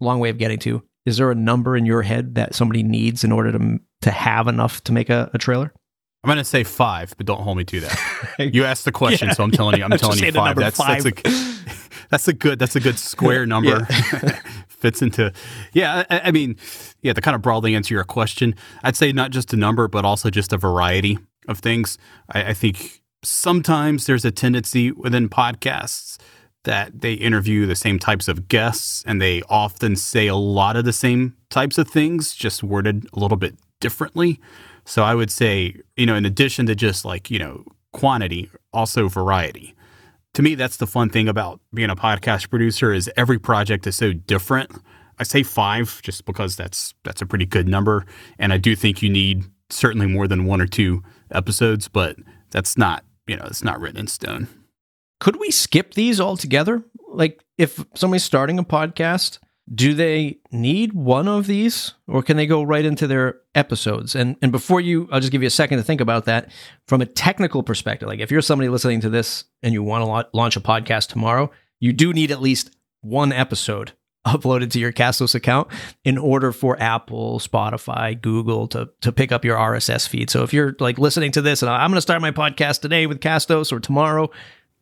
long 0.00 0.20
way 0.20 0.30
of 0.30 0.38
getting 0.38 0.58
to. 0.60 0.82
Is 1.04 1.18
there 1.18 1.30
a 1.30 1.34
number 1.34 1.76
in 1.76 1.84
your 1.84 2.02
head 2.02 2.34
that 2.36 2.54
somebody 2.54 2.82
needs 2.82 3.22
in 3.22 3.32
order 3.32 3.52
to 3.52 3.78
to 4.02 4.10
have 4.10 4.48
enough 4.48 4.82
to 4.84 4.92
make 4.92 5.10
a, 5.10 5.30
a 5.34 5.38
trailer? 5.38 5.74
I'm 6.22 6.28
going 6.28 6.38
to 6.38 6.44
say 6.44 6.64
five, 6.64 7.14
but 7.16 7.26
don't 7.26 7.40
hold 7.40 7.56
me 7.56 7.64
to 7.64 7.80
that. 7.80 8.36
you 8.54 8.64
asked 8.64 8.84
the 8.84 8.92
question, 8.92 9.28
yeah, 9.28 9.34
so 9.34 9.42
I'm 9.42 9.50
telling 9.50 9.78
you, 9.78 9.84
I'm 9.84 9.90
telling 9.98 10.18
you 10.18 10.32
five. 10.32 10.56
That's 10.56 10.76
five. 10.76 11.02
that's 11.02 11.26
a 11.26 11.70
that's 12.10 12.28
a 12.28 12.32
good 12.32 12.58
that's 12.58 12.76
a 12.76 12.80
good 12.80 12.98
square 12.98 13.46
number. 13.54 13.86
Fits 14.68 15.02
into, 15.02 15.32
yeah. 15.72 16.04
I, 16.10 16.20
I, 16.24 16.30
mean, 16.30 16.56
yeah. 17.02 17.12
To 17.12 17.20
kind 17.20 17.34
of 17.34 17.42
broadly 17.42 17.74
answer 17.74 17.94
your 17.94 18.04
question, 18.04 18.54
I'd 18.82 18.96
say 18.96 19.12
not 19.12 19.30
just 19.30 19.52
a 19.52 19.56
number, 19.56 19.88
but 19.88 20.04
also 20.04 20.30
just 20.30 20.52
a 20.52 20.56
variety 20.56 21.18
of 21.48 21.58
things. 21.58 21.98
I, 22.30 22.44
I 22.44 22.54
think 22.54 23.02
sometimes 23.22 24.06
there's 24.06 24.24
a 24.24 24.30
tendency 24.30 24.90
within 24.90 25.28
podcasts 25.28 26.18
that 26.64 27.00
they 27.00 27.14
interview 27.14 27.66
the 27.66 27.76
same 27.76 27.98
types 27.98 28.28
of 28.28 28.48
guests, 28.48 29.02
and 29.06 29.20
they 29.20 29.42
often 29.48 29.96
say 29.96 30.26
a 30.26 30.36
lot 30.36 30.76
of 30.76 30.84
the 30.84 30.92
same 30.92 31.34
types 31.48 31.78
of 31.78 31.88
things, 31.88 32.34
just 32.34 32.62
worded 32.62 33.06
a 33.14 33.18
little 33.18 33.38
bit 33.38 33.56
differently. 33.80 34.38
So 34.90 35.04
I 35.04 35.14
would 35.14 35.30
say, 35.30 35.76
you 35.96 36.04
know, 36.04 36.16
in 36.16 36.26
addition 36.26 36.66
to 36.66 36.74
just 36.74 37.04
like, 37.04 37.30
you 37.30 37.38
know, 37.38 37.64
quantity, 37.92 38.50
also 38.72 39.06
variety. 39.06 39.76
To 40.34 40.42
me, 40.42 40.56
that's 40.56 40.78
the 40.78 40.86
fun 40.86 41.10
thing 41.10 41.28
about 41.28 41.60
being 41.72 41.90
a 41.90 41.94
podcast 41.94 42.50
producer 42.50 42.92
is 42.92 43.08
every 43.16 43.38
project 43.38 43.86
is 43.86 43.94
so 43.94 44.12
different. 44.12 44.72
I 45.20 45.22
say 45.22 45.44
five 45.44 46.00
just 46.02 46.24
because 46.24 46.56
that's 46.56 46.92
that's 47.04 47.22
a 47.22 47.26
pretty 47.26 47.46
good 47.46 47.68
number. 47.68 48.04
And 48.36 48.52
I 48.52 48.56
do 48.56 48.74
think 48.74 49.00
you 49.00 49.08
need 49.08 49.44
certainly 49.68 50.08
more 50.08 50.26
than 50.26 50.44
one 50.44 50.60
or 50.60 50.66
two 50.66 51.04
episodes, 51.30 51.86
but 51.86 52.16
that's 52.50 52.76
not, 52.76 53.04
you 53.28 53.36
know, 53.36 53.44
it's 53.44 53.62
not 53.62 53.80
written 53.80 54.00
in 54.00 54.08
stone. 54.08 54.48
Could 55.20 55.36
we 55.36 55.52
skip 55.52 55.94
these 55.94 56.20
altogether? 56.20 56.82
Like 57.12 57.44
if 57.58 57.84
somebody's 57.94 58.24
starting 58.24 58.58
a 58.58 58.64
podcast, 58.64 59.38
do 59.72 59.94
they 59.94 60.38
need 60.50 60.92
one 60.92 61.28
of 61.28 61.46
these 61.46 61.94
or 62.08 62.22
can 62.22 62.36
they 62.36 62.46
go 62.46 62.62
right 62.62 62.84
into 62.84 63.06
their 63.06 63.40
episodes 63.54 64.14
and 64.14 64.36
and 64.42 64.52
before 64.52 64.80
you 64.80 65.08
i'll 65.12 65.20
just 65.20 65.32
give 65.32 65.42
you 65.42 65.46
a 65.46 65.50
second 65.50 65.78
to 65.78 65.84
think 65.84 66.00
about 66.00 66.24
that 66.24 66.50
from 66.86 67.00
a 67.00 67.06
technical 67.06 67.62
perspective 67.62 68.08
like 68.08 68.20
if 68.20 68.30
you're 68.30 68.40
somebody 68.40 68.68
listening 68.68 69.00
to 69.00 69.08
this 69.08 69.44
and 69.62 69.72
you 69.72 69.82
want 69.82 70.04
to 70.04 70.36
launch 70.36 70.56
a 70.56 70.60
podcast 70.60 71.08
tomorrow 71.08 71.50
you 71.78 71.92
do 71.92 72.12
need 72.12 72.30
at 72.30 72.40
least 72.40 72.76
one 73.00 73.32
episode 73.32 73.92
uploaded 74.26 74.70
to 74.70 74.78
your 74.78 74.92
Castos 74.92 75.34
account 75.34 75.68
in 76.04 76.18
order 76.18 76.52
for 76.52 76.80
Apple, 76.80 77.38
Spotify, 77.38 78.20
Google 78.20 78.68
to 78.68 78.90
to 79.00 79.12
pick 79.12 79.32
up 79.32 79.46
your 79.46 79.56
RSS 79.56 80.06
feed. 80.06 80.28
So 80.28 80.42
if 80.42 80.52
you're 80.52 80.76
like 80.78 80.98
listening 80.98 81.32
to 81.32 81.40
this 81.40 81.62
and 81.62 81.70
I'm 81.70 81.88
going 81.90 81.96
to 81.96 82.02
start 82.02 82.20
my 82.20 82.30
podcast 82.30 82.82
today 82.82 83.06
with 83.06 83.20
Castos 83.20 83.72
or 83.72 83.80
tomorrow, 83.80 84.30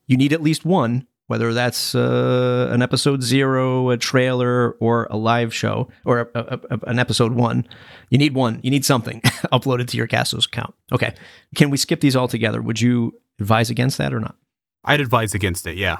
you 0.08 0.16
need 0.16 0.32
at 0.32 0.42
least 0.42 0.64
one 0.64 1.06
whether 1.28 1.52
that's 1.52 1.94
uh, 1.94 2.68
an 2.72 2.82
episode 2.82 3.22
zero, 3.22 3.90
a 3.90 3.96
trailer, 3.96 4.72
or 4.80 5.06
a 5.10 5.16
live 5.16 5.54
show, 5.54 5.88
or 6.04 6.20
a, 6.20 6.28
a, 6.34 6.60
a, 6.70 6.78
an 6.88 6.98
episode 6.98 7.32
one. 7.32 7.66
You 8.10 8.18
need 8.18 8.34
one. 8.34 8.60
You 8.62 8.70
need 8.70 8.84
something 8.84 9.20
uploaded 9.52 9.88
to 9.88 9.96
your 9.96 10.08
Castos 10.08 10.46
account. 10.46 10.74
Okay. 10.90 11.14
Can 11.54 11.70
we 11.70 11.76
skip 11.76 12.00
these 12.00 12.16
all 12.16 12.28
together? 12.28 12.60
Would 12.60 12.80
you 12.80 13.14
advise 13.38 13.68
against 13.70 13.98
that 13.98 14.12
or 14.12 14.20
not? 14.20 14.36
I'd 14.84 15.02
advise 15.02 15.34
against 15.34 15.66
it, 15.66 15.76
yeah. 15.76 15.98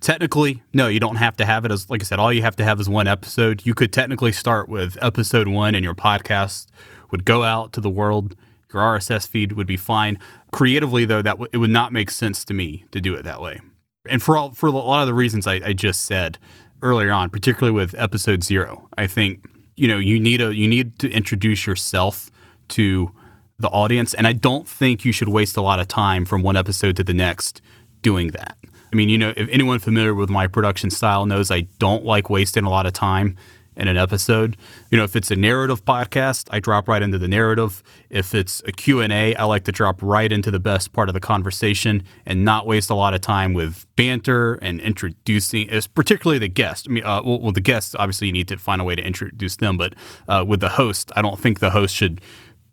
Technically, 0.00 0.62
no, 0.72 0.88
you 0.88 0.98
don't 0.98 1.16
have 1.16 1.36
to 1.36 1.44
have 1.44 1.66
it 1.66 1.70
as, 1.70 1.90
like 1.90 2.00
I 2.00 2.04
said, 2.04 2.18
all 2.18 2.32
you 2.32 2.40
have 2.40 2.56
to 2.56 2.64
have 2.64 2.80
is 2.80 2.88
one 2.88 3.06
episode. 3.06 3.66
You 3.66 3.74
could 3.74 3.92
technically 3.92 4.32
start 4.32 4.70
with 4.70 4.96
episode 5.02 5.46
one, 5.46 5.74
and 5.74 5.84
your 5.84 5.94
podcast 5.94 6.68
would 7.10 7.26
go 7.26 7.42
out 7.42 7.74
to 7.74 7.82
the 7.82 7.90
world. 7.90 8.34
Your 8.72 8.82
RSS 8.82 9.28
feed 9.28 9.52
would 9.52 9.66
be 9.66 9.76
fine. 9.76 10.18
Creatively, 10.52 11.04
though, 11.04 11.20
that 11.20 11.32
w- 11.32 11.50
it 11.52 11.58
would 11.58 11.70
not 11.70 11.92
make 11.92 12.10
sense 12.10 12.46
to 12.46 12.54
me 12.54 12.86
to 12.92 13.00
do 13.02 13.14
it 13.14 13.24
that 13.24 13.42
way 13.42 13.60
and 14.08 14.22
for 14.22 14.36
all 14.36 14.52
for 14.52 14.66
a 14.66 14.70
lot 14.70 15.00
of 15.00 15.06
the 15.06 15.14
reasons 15.14 15.46
I, 15.46 15.54
I 15.64 15.72
just 15.72 16.04
said 16.04 16.38
earlier 16.82 17.12
on, 17.12 17.30
particularly 17.30 17.74
with 17.74 17.94
episode 17.98 18.42
zero, 18.42 18.88
I 18.96 19.06
think 19.06 19.44
you 19.76 19.88
know 19.88 19.98
you 19.98 20.18
need 20.18 20.40
a 20.40 20.54
you 20.54 20.68
need 20.68 20.98
to 21.00 21.10
introduce 21.10 21.66
yourself 21.66 22.30
to 22.68 23.12
the 23.58 23.68
audience, 23.68 24.14
and 24.14 24.26
I 24.26 24.32
don't 24.32 24.66
think 24.66 25.04
you 25.04 25.12
should 25.12 25.28
waste 25.28 25.56
a 25.56 25.62
lot 25.62 25.80
of 25.80 25.88
time 25.88 26.24
from 26.24 26.42
one 26.42 26.56
episode 26.56 26.96
to 26.96 27.04
the 27.04 27.14
next 27.14 27.60
doing 28.02 28.28
that. 28.28 28.56
I 28.92 28.96
mean, 28.96 29.08
you 29.08 29.18
know, 29.18 29.32
if 29.36 29.48
anyone 29.50 29.78
familiar 29.78 30.14
with 30.14 30.30
my 30.30 30.46
production 30.46 30.90
style 30.90 31.26
knows 31.26 31.50
I 31.50 31.62
don't 31.78 32.04
like 32.04 32.30
wasting 32.30 32.64
a 32.64 32.70
lot 32.70 32.86
of 32.86 32.92
time 32.92 33.36
in 33.76 33.88
an 33.88 33.96
episode. 33.96 34.56
You 34.90 34.98
know, 34.98 35.04
if 35.04 35.16
it's 35.16 35.30
a 35.30 35.36
narrative 35.36 35.84
podcast, 35.84 36.48
I 36.50 36.60
drop 36.60 36.88
right 36.88 37.02
into 37.02 37.18
the 37.18 37.28
narrative. 37.28 37.82
If 38.10 38.34
it's 38.34 38.62
a 38.66 38.72
Q&A, 38.72 39.34
I 39.34 39.44
like 39.44 39.64
to 39.64 39.72
drop 39.72 40.02
right 40.02 40.30
into 40.30 40.50
the 40.50 40.58
best 40.58 40.92
part 40.92 41.08
of 41.08 41.14
the 41.14 41.20
conversation 41.20 42.02
and 42.26 42.44
not 42.44 42.66
waste 42.66 42.90
a 42.90 42.94
lot 42.94 43.14
of 43.14 43.20
time 43.20 43.54
with 43.54 43.86
banter 43.96 44.54
and 44.54 44.80
introducing, 44.80 45.68
particularly 45.94 46.38
the 46.38 46.48
guest. 46.48 46.86
I 46.88 46.92
mean, 46.92 47.04
uh, 47.04 47.22
well, 47.24 47.40
well, 47.40 47.52
the 47.52 47.60
guests, 47.60 47.94
obviously 47.98 48.26
you 48.26 48.32
need 48.32 48.48
to 48.48 48.56
find 48.56 48.80
a 48.80 48.84
way 48.84 48.94
to 48.94 49.02
introduce 49.02 49.56
them, 49.56 49.76
but 49.76 49.94
uh, 50.28 50.44
with 50.46 50.60
the 50.60 50.70
host, 50.70 51.10
I 51.16 51.22
don't 51.22 51.38
think 51.38 51.60
the 51.60 51.70
host 51.70 51.94
should 51.94 52.20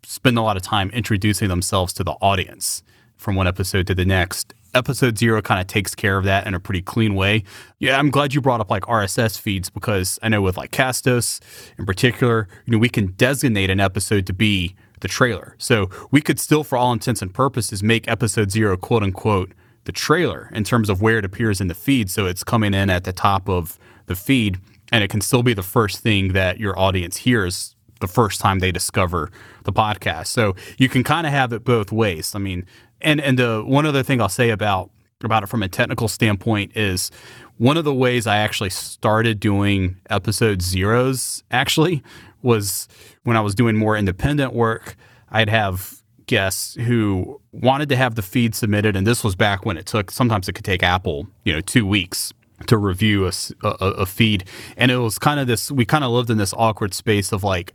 spend 0.04 0.38
a 0.38 0.42
lot 0.42 0.56
of 0.56 0.62
time 0.62 0.90
introducing 0.90 1.48
themselves 1.48 1.92
to 1.94 2.04
the 2.04 2.12
audience 2.20 2.82
from 3.16 3.34
one 3.34 3.46
episode 3.46 3.86
to 3.88 3.94
the 3.94 4.04
next 4.04 4.54
episode 4.74 5.18
zero 5.18 5.40
kind 5.42 5.60
of 5.60 5.66
takes 5.66 5.94
care 5.94 6.18
of 6.18 6.24
that 6.24 6.46
in 6.46 6.54
a 6.54 6.60
pretty 6.60 6.82
clean 6.82 7.14
way. 7.14 7.44
Yeah, 7.78 7.98
I'm 7.98 8.10
glad 8.10 8.34
you 8.34 8.40
brought 8.40 8.60
up 8.60 8.70
like 8.70 8.82
RSS 8.84 9.38
feeds 9.38 9.70
because 9.70 10.18
I 10.22 10.28
know 10.28 10.42
with 10.42 10.56
like 10.56 10.70
Castos 10.70 11.40
in 11.78 11.86
particular, 11.86 12.48
you 12.66 12.72
know, 12.72 12.78
we 12.78 12.88
can 12.88 13.08
designate 13.12 13.70
an 13.70 13.80
episode 13.80 14.26
to 14.26 14.32
be 14.32 14.74
the 15.00 15.08
trailer. 15.08 15.54
So 15.58 15.90
we 16.10 16.20
could 16.20 16.40
still, 16.40 16.64
for 16.64 16.76
all 16.76 16.92
intents 16.92 17.22
and 17.22 17.32
purposes, 17.32 17.82
make 17.82 18.08
episode 18.08 18.50
zero 18.50 18.76
quote 18.76 19.02
unquote 19.02 19.52
the 19.84 19.92
trailer 19.92 20.50
in 20.52 20.64
terms 20.64 20.90
of 20.90 21.00
where 21.00 21.18
it 21.18 21.24
appears 21.24 21.60
in 21.60 21.68
the 21.68 21.74
feed. 21.74 22.10
So 22.10 22.26
it's 22.26 22.44
coming 22.44 22.74
in 22.74 22.90
at 22.90 23.04
the 23.04 23.12
top 23.12 23.48
of 23.48 23.78
the 24.06 24.14
feed, 24.14 24.58
and 24.92 25.02
it 25.02 25.08
can 25.08 25.20
still 25.20 25.42
be 25.42 25.54
the 25.54 25.62
first 25.62 26.00
thing 26.00 26.32
that 26.32 26.58
your 26.58 26.78
audience 26.78 27.18
hears 27.18 27.74
the 28.00 28.06
first 28.06 28.40
time 28.40 28.58
they 28.58 28.72
discover 28.72 29.30
the 29.64 29.72
podcast. 29.72 30.28
So 30.28 30.54
you 30.76 30.88
can 30.88 31.02
kind 31.04 31.26
of 31.26 31.32
have 31.32 31.52
it 31.52 31.64
both 31.64 31.90
ways. 31.90 32.34
I 32.34 32.38
mean, 32.38 32.64
and 33.00 33.20
and 33.20 33.38
the 33.38 33.62
one 33.64 33.86
other 33.86 34.02
thing 34.02 34.20
I'll 34.20 34.28
say 34.28 34.50
about 34.50 34.90
about 35.24 35.42
it 35.42 35.48
from 35.48 35.62
a 35.62 35.68
technical 35.68 36.08
standpoint 36.08 36.76
is 36.76 37.10
one 37.58 37.76
of 37.76 37.84
the 37.84 37.94
ways 37.94 38.26
I 38.26 38.38
actually 38.38 38.70
started 38.70 39.40
doing 39.40 39.96
episode 40.10 40.62
zeros 40.62 41.42
actually 41.50 42.02
was 42.42 42.86
when 43.24 43.36
I 43.36 43.40
was 43.40 43.54
doing 43.54 43.76
more 43.76 43.96
independent 43.96 44.52
work. 44.52 44.96
I'd 45.30 45.48
have 45.48 46.02
guests 46.26 46.74
who 46.74 47.40
wanted 47.52 47.88
to 47.88 47.96
have 47.96 48.14
the 48.14 48.22
feed 48.22 48.54
submitted, 48.54 48.94
and 48.94 49.06
this 49.06 49.24
was 49.24 49.34
back 49.34 49.66
when 49.66 49.76
it 49.76 49.86
took 49.86 50.10
sometimes 50.10 50.48
it 50.48 50.52
could 50.52 50.64
take 50.64 50.82
Apple, 50.82 51.26
you 51.44 51.52
know, 51.52 51.60
two 51.60 51.84
weeks 51.84 52.32
to 52.66 52.76
review 52.76 53.26
a, 53.26 53.32
a, 53.62 53.68
a 53.68 54.06
feed, 54.06 54.44
and 54.76 54.90
it 54.90 54.98
was 54.98 55.18
kind 55.18 55.40
of 55.40 55.46
this. 55.46 55.70
We 55.70 55.84
kind 55.84 56.04
of 56.04 56.10
lived 56.10 56.30
in 56.30 56.38
this 56.38 56.54
awkward 56.56 56.94
space 56.94 57.32
of 57.32 57.42
like 57.42 57.72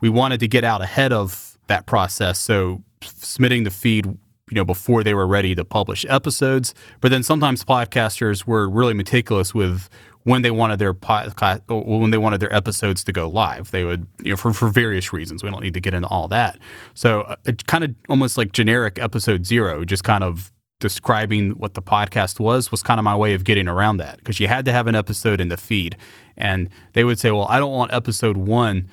we 0.00 0.10
wanted 0.10 0.40
to 0.40 0.48
get 0.48 0.64
out 0.64 0.82
ahead 0.82 1.12
of 1.12 1.56
that 1.68 1.86
process, 1.86 2.38
so 2.38 2.82
submitting 3.00 3.64
the 3.64 3.70
feed 3.70 4.18
you 4.50 4.56
know 4.56 4.64
before 4.64 5.02
they 5.02 5.14
were 5.14 5.26
ready 5.26 5.54
to 5.54 5.64
publish 5.64 6.04
episodes 6.08 6.74
but 7.00 7.10
then 7.10 7.22
sometimes 7.22 7.64
podcasters 7.64 8.46
were 8.46 8.68
really 8.68 8.94
meticulous 8.94 9.54
with 9.54 9.88
when 10.24 10.42
they 10.42 10.50
wanted 10.50 10.78
their 10.78 10.92
podcast 10.92 11.60
when 11.68 12.10
they 12.10 12.18
wanted 12.18 12.40
their 12.40 12.52
episodes 12.52 13.04
to 13.04 13.12
go 13.12 13.28
live. 13.28 13.70
They 13.70 13.84
would, 13.84 14.06
you 14.22 14.30
know, 14.30 14.36
for, 14.36 14.52
for 14.52 14.68
various 14.68 15.12
reasons. 15.12 15.42
We 15.42 15.50
don't 15.50 15.62
need 15.62 15.74
to 15.74 15.80
get 15.80 15.94
into 15.94 16.08
all 16.08 16.28
that. 16.28 16.58
So 16.94 17.22
uh, 17.22 17.36
it 17.44 17.66
kind 17.66 17.84
of 17.84 17.94
almost 18.08 18.36
like 18.36 18.52
generic 18.52 18.98
episode 18.98 19.46
zero, 19.46 19.84
just 19.84 20.02
kind 20.02 20.24
of 20.24 20.50
describing 20.80 21.52
what 21.52 21.74
the 21.74 21.82
podcast 21.82 22.40
was 22.40 22.70
was 22.70 22.82
kind 22.82 22.98
of 22.98 23.04
my 23.04 23.16
way 23.16 23.32
of 23.34 23.44
getting 23.44 23.68
around 23.68 23.98
that 23.98 24.18
because 24.18 24.40
you 24.40 24.48
had 24.48 24.64
to 24.64 24.72
have 24.72 24.86
an 24.86 24.94
episode 24.94 25.40
in 25.40 25.48
the 25.48 25.56
feed 25.56 25.96
and 26.36 26.68
they 26.92 27.04
would 27.04 27.18
say 27.18 27.30
well 27.30 27.46
i 27.48 27.58
don't 27.58 27.72
want 27.72 27.90
episode 27.92 28.36
one 28.36 28.86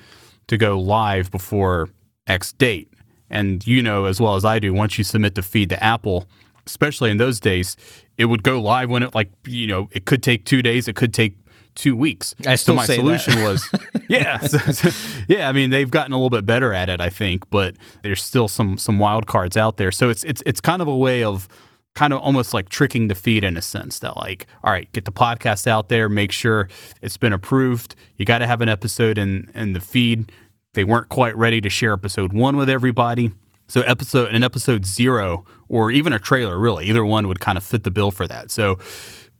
to 0.46 0.56
go 0.56 0.80
live 0.80 1.30
before 1.30 1.88
x 2.28 2.52
date 2.52 2.91
and 3.32 3.66
you 3.66 3.82
know 3.82 4.04
as 4.04 4.20
well 4.20 4.36
as 4.36 4.44
i 4.44 4.58
do 4.58 4.72
once 4.72 4.96
you 4.98 5.02
submit 5.02 5.34
the 5.34 5.42
feed 5.42 5.68
to 5.68 5.82
apple 5.82 6.28
especially 6.66 7.10
in 7.10 7.16
those 7.16 7.40
days 7.40 7.76
it 8.18 8.26
would 8.26 8.42
go 8.42 8.60
live 8.60 8.90
when 8.90 9.02
it 9.02 9.14
like 9.14 9.30
you 9.46 9.66
know 9.66 9.88
it 9.92 10.04
could 10.04 10.22
take 10.22 10.44
two 10.44 10.62
days, 10.62 10.88
it 10.88 10.96
could 10.96 11.14
take 11.14 11.36
two 11.74 11.96
weeks. 11.96 12.34
I 12.46 12.56
still 12.56 12.74
so 12.74 12.76
my 12.76 12.86
solution 12.86 13.42
was 13.42 13.68
yeah, 14.08 14.38
so, 14.40 14.58
so, 14.58 14.90
yeah. 15.28 15.48
I 15.48 15.52
mean 15.52 15.70
they've 15.70 15.90
gotten 15.90 16.12
a 16.12 16.16
little 16.16 16.30
bit 16.30 16.46
better 16.46 16.72
at 16.72 16.88
it, 16.88 17.00
I 17.00 17.10
think, 17.10 17.48
but 17.50 17.76
there's 18.02 18.22
still 18.22 18.48
some 18.48 18.78
some 18.78 18.98
wild 18.98 19.26
cards 19.26 19.56
out 19.56 19.76
there. 19.76 19.90
So 19.90 20.10
it's 20.10 20.24
it's 20.24 20.42
it's 20.46 20.60
kind 20.60 20.82
of 20.82 20.88
a 20.88 20.96
way 20.96 21.24
of 21.24 21.48
kind 21.94 22.12
of 22.12 22.20
almost 22.20 22.54
like 22.54 22.68
tricking 22.68 23.08
the 23.08 23.14
feed 23.14 23.44
in 23.44 23.56
a 23.56 23.62
sense 23.62 23.98
that 23.98 24.16
like 24.16 24.46
all 24.64 24.72
right 24.72 24.90
get 24.92 25.04
the 25.04 25.12
podcast 25.12 25.66
out 25.66 25.90
there 25.90 26.08
make 26.08 26.32
sure 26.32 26.66
it's 27.02 27.18
been 27.18 27.34
approved 27.34 27.94
you 28.16 28.24
got 28.24 28.38
to 28.38 28.46
have 28.46 28.62
an 28.62 28.68
episode 28.70 29.18
in 29.18 29.50
in 29.54 29.74
the 29.74 29.80
feed 29.80 30.32
they 30.74 30.84
weren't 30.84 31.08
quite 31.08 31.36
ready 31.36 31.60
to 31.60 31.68
share 31.68 31.92
episode 31.92 32.32
one 32.32 32.56
with 32.56 32.68
everybody 32.68 33.32
so 33.72 33.80
episode 33.82 34.34
an 34.34 34.42
episode 34.44 34.84
zero 34.84 35.46
or 35.66 35.90
even 35.90 36.12
a 36.12 36.18
trailer, 36.18 36.58
really, 36.58 36.84
either 36.86 37.06
one 37.06 37.26
would 37.26 37.40
kind 37.40 37.56
of 37.56 37.64
fit 37.64 37.84
the 37.84 37.90
bill 37.90 38.10
for 38.10 38.28
that. 38.28 38.50
So 38.50 38.78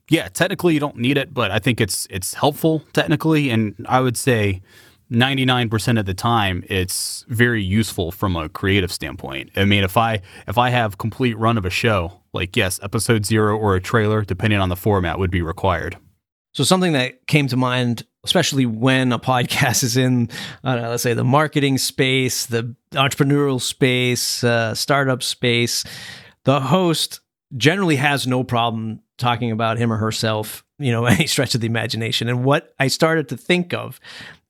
yeah, 0.08 0.28
technically 0.28 0.72
you 0.72 0.80
don't 0.80 0.96
need 0.96 1.18
it, 1.18 1.34
but 1.34 1.50
I 1.50 1.58
think 1.58 1.82
it's 1.82 2.06
it's 2.08 2.32
helpful 2.32 2.82
technically, 2.94 3.50
and 3.50 3.74
I 3.88 4.00
would 4.00 4.16
say. 4.16 4.62
99% 5.10 6.00
of 6.00 6.06
the 6.06 6.14
time 6.14 6.64
it's 6.70 7.26
very 7.28 7.62
useful 7.62 8.12
from 8.12 8.34
a 8.34 8.48
creative 8.48 8.90
standpoint. 8.90 9.50
I 9.56 9.66
mean, 9.66 9.84
if 9.84 9.98
I 9.98 10.22
if 10.48 10.56
I 10.56 10.70
have 10.70 10.96
complete 10.96 11.36
run 11.36 11.58
of 11.58 11.66
a 11.66 11.70
show, 11.70 12.22
like 12.32 12.56
yes, 12.56 12.80
episode 12.82 13.26
0 13.26 13.58
or 13.58 13.76
a 13.76 13.80
trailer 13.80 14.22
depending 14.22 14.58
on 14.58 14.70
the 14.70 14.76
format 14.76 15.18
would 15.18 15.30
be 15.30 15.42
required. 15.42 15.98
So 16.54 16.64
something 16.64 16.94
that 16.94 17.26
came 17.26 17.46
to 17.48 17.58
mind, 17.58 18.06
especially 18.24 18.66
when 18.66 19.12
a 19.12 19.18
podcast 19.18 19.82
is 19.82 19.96
in, 19.96 20.28
let's 20.62 21.02
say 21.02 21.14
the 21.14 21.24
marketing 21.24 21.78
space, 21.78 22.46
the 22.46 22.74
entrepreneurial 22.92 23.60
space, 23.60 24.44
uh, 24.44 24.74
startup 24.74 25.22
space, 25.22 25.84
the 26.44 26.60
host 26.60 27.20
generally 27.56 27.96
has 27.96 28.26
no 28.26 28.44
problem 28.44 29.00
talking 29.18 29.50
about 29.50 29.78
him 29.78 29.92
or 29.92 29.96
herself, 29.96 30.64
you 30.78 30.92
know, 30.92 31.04
any 31.06 31.26
stretch 31.26 31.54
of 31.54 31.60
the 31.60 31.66
imagination. 31.66 32.28
And 32.28 32.44
what 32.44 32.74
I 32.78 32.88
started 32.88 33.28
to 33.30 33.36
think 33.36 33.74
of 33.74 34.00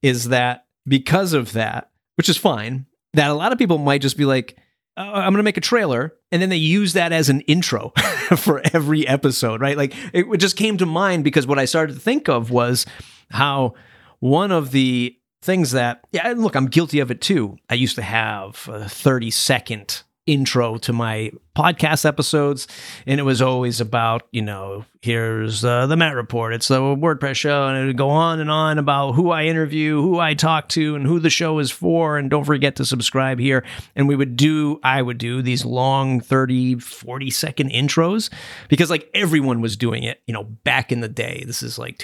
is 0.02 0.28
that 0.28 0.66
because 0.86 1.32
of 1.32 1.52
that, 1.52 1.90
which 2.16 2.28
is 2.28 2.36
fine, 2.36 2.86
that 3.14 3.30
a 3.30 3.34
lot 3.34 3.52
of 3.52 3.58
people 3.58 3.78
might 3.78 4.02
just 4.02 4.16
be 4.16 4.24
like, 4.24 4.56
uh, 4.96 5.00
I'm 5.00 5.32
going 5.32 5.36
to 5.36 5.42
make 5.42 5.56
a 5.56 5.62
trailer. 5.62 6.14
And 6.30 6.42
then 6.42 6.48
they 6.50 6.56
use 6.56 6.92
that 6.92 7.12
as 7.12 7.28
an 7.28 7.40
intro 7.42 7.90
for 8.36 8.60
every 8.72 9.06
episode, 9.06 9.60
right? 9.60 9.76
Like 9.76 9.94
it 10.12 10.36
just 10.36 10.56
came 10.56 10.76
to 10.78 10.86
mind 10.86 11.24
because 11.24 11.46
what 11.46 11.58
I 11.58 11.64
started 11.64 11.94
to 11.94 12.00
think 12.00 12.28
of 12.28 12.50
was 12.50 12.84
how 13.32 13.74
one 14.20 14.52
of 14.52 14.70
the 14.70 15.16
things 15.42 15.72
that, 15.72 16.04
yeah, 16.12 16.32
look, 16.36 16.54
I'm 16.54 16.66
guilty 16.66 17.00
of 17.00 17.10
it 17.10 17.20
too. 17.20 17.56
I 17.68 17.74
used 17.74 17.96
to 17.96 18.02
have 18.02 18.68
a 18.70 18.88
30 18.88 19.30
second 19.30 20.02
intro 20.26 20.76
to 20.76 20.92
my 20.92 21.32
podcast 21.56 22.04
episodes 22.04 22.68
and 23.06 23.18
it 23.18 23.24
was 23.24 23.42
always 23.42 23.80
about 23.80 24.22
you 24.30 24.40
know 24.40 24.84
here's 25.02 25.64
uh, 25.64 25.84
the 25.88 25.96
matt 25.96 26.14
report. 26.14 26.54
It's 26.54 26.68
the 26.68 26.78
wordpress 26.78 27.34
show 27.34 27.66
and 27.66 27.76
it 27.76 27.86
would 27.86 27.96
go 27.96 28.08
on 28.08 28.38
and 28.38 28.48
on 28.48 28.78
about 28.78 29.12
who 29.12 29.30
i 29.30 29.44
interview 29.44 30.00
who 30.00 30.20
i 30.20 30.34
talk 30.34 30.68
to 30.70 30.94
and 30.94 31.04
who 31.04 31.18
the 31.18 31.28
show 31.28 31.58
is 31.58 31.72
for. 31.72 32.18
And 32.18 32.30
don't 32.30 32.44
forget 32.44 32.76
to 32.76 32.84
subscribe 32.84 33.40
here. 33.40 33.64
And 33.96 34.06
we 34.06 34.14
would 34.14 34.36
do 34.36 34.78
i 34.84 35.02
would 35.02 35.18
do 35.18 35.42
these 35.42 35.64
long 35.64 36.20
30 36.20 36.76
40 36.76 37.30
second 37.30 37.70
intros 37.70 38.30
because 38.68 38.90
like 38.90 39.10
everyone 39.14 39.60
was 39.60 39.76
doing 39.76 40.04
it 40.04 40.22
you 40.26 40.32
know 40.32 40.44
back 40.44 40.92
in 40.92 41.00
the 41.00 41.08
day. 41.08 41.42
This 41.44 41.64
is 41.64 41.80
like 41.80 41.98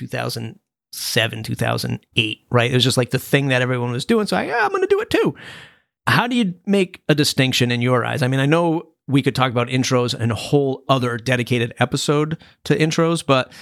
2007 0.92 1.42
2008 1.42 2.46
right 2.50 2.70
it 2.70 2.74
was 2.74 2.84
just 2.84 2.96
like 2.96 3.10
the 3.10 3.18
thing 3.18 3.48
that 3.48 3.62
everyone 3.62 3.92
was 3.92 4.04
doing 4.04 4.26
so 4.26 4.36
I, 4.36 4.44
yeah, 4.44 4.64
i'm 4.64 4.72
gonna 4.72 4.86
do 4.86 5.00
it 5.00 5.10
too 5.10 5.34
how 6.08 6.26
do 6.26 6.34
you 6.34 6.54
make 6.66 7.02
a 7.08 7.14
distinction 7.14 7.70
in 7.70 7.82
your 7.82 8.04
eyes? 8.04 8.22
I 8.22 8.28
mean, 8.28 8.40
I 8.40 8.46
know 8.46 8.88
we 9.06 9.22
could 9.22 9.34
talk 9.34 9.50
about 9.50 9.68
intros 9.68 10.14
and 10.14 10.32
a 10.32 10.36
whole 10.36 10.84
other 10.88 11.16
dedicated 11.18 11.74
episode 11.78 12.38
to 12.64 12.76
intros, 12.76 13.24
but 13.24 13.52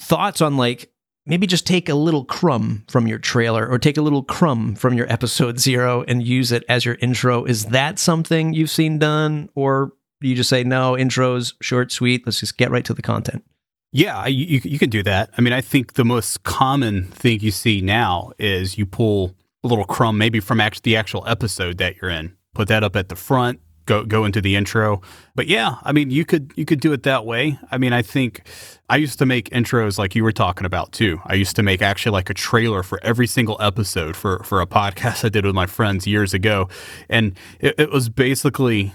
thoughts 0.00 0.40
on 0.40 0.56
like 0.56 0.90
maybe 1.26 1.46
just 1.46 1.66
take 1.66 1.88
a 1.88 1.94
little 1.94 2.24
crumb 2.24 2.84
from 2.88 3.06
your 3.06 3.18
trailer 3.18 3.66
or 3.68 3.78
take 3.78 3.96
a 3.96 4.02
little 4.02 4.24
crumb 4.24 4.74
from 4.74 4.94
your 4.94 5.10
episode 5.12 5.60
zero 5.60 6.04
and 6.08 6.22
use 6.22 6.50
it 6.50 6.64
as 6.68 6.84
your 6.84 6.96
intro. 7.00 7.44
Is 7.44 7.66
that 7.66 7.98
something 7.98 8.54
you've 8.54 8.70
seen 8.70 8.98
done? 8.98 9.48
Or 9.54 9.92
you 10.20 10.34
just 10.34 10.50
say, 10.50 10.64
no, 10.64 10.92
intros, 10.92 11.52
short, 11.60 11.92
sweet, 11.92 12.26
let's 12.26 12.40
just 12.40 12.56
get 12.56 12.70
right 12.70 12.84
to 12.84 12.94
the 12.94 13.02
content? 13.02 13.44
Yeah, 13.92 14.26
you, 14.26 14.60
you 14.64 14.78
can 14.78 14.88
do 14.88 15.02
that. 15.02 15.30
I 15.36 15.42
mean, 15.42 15.52
I 15.52 15.60
think 15.60 15.94
the 15.94 16.04
most 16.04 16.42
common 16.44 17.04
thing 17.04 17.40
you 17.40 17.50
see 17.50 17.82
now 17.82 18.32
is 18.38 18.78
you 18.78 18.86
pull 18.86 19.36
a 19.62 19.68
little 19.68 19.84
crumb 19.84 20.16
maybe 20.18 20.40
from 20.40 20.60
actually 20.60 20.92
the 20.92 20.96
actual 20.96 21.24
episode 21.26 21.78
that 21.78 22.00
you're 22.00 22.10
in. 22.10 22.34
Put 22.54 22.68
that 22.68 22.82
up 22.82 22.96
at 22.96 23.10
the 23.10 23.16
front, 23.16 23.60
go 23.86 24.04
go 24.04 24.24
into 24.24 24.40
the 24.40 24.56
intro. 24.56 25.00
But 25.34 25.46
yeah, 25.46 25.76
I 25.82 25.92
mean 25.92 26.10
you 26.10 26.24
could 26.24 26.52
you 26.56 26.64
could 26.64 26.80
do 26.80 26.92
it 26.92 27.02
that 27.04 27.24
way. 27.24 27.58
I 27.70 27.78
mean 27.78 27.92
I 27.92 28.02
think 28.02 28.46
I 28.88 28.96
used 28.96 29.18
to 29.20 29.26
make 29.26 29.50
intros 29.50 29.98
like 29.98 30.14
you 30.14 30.22
were 30.24 30.32
talking 30.32 30.66
about 30.66 30.92
too. 30.92 31.20
I 31.26 31.34
used 31.34 31.56
to 31.56 31.62
make 31.62 31.82
actually 31.82 32.12
like 32.12 32.30
a 32.30 32.34
trailer 32.34 32.82
for 32.82 32.98
every 33.02 33.26
single 33.26 33.56
episode 33.60 34.16
for 34.16 34.42
for 34.44 34.60
a 34.60 34.66
podcast 34.66 35.24
I 35.24 35.28
did 35.28 35.46
with 35.46 35.54
my 35.54 35.66
friends 35.66 36.06
years 36.06 36.34
ago. 36.34 36.68
And 37.08 37.38
it, 37.60 37.74
it 37.78 37.90
was 37.90 38.08
basically 38.08 38.92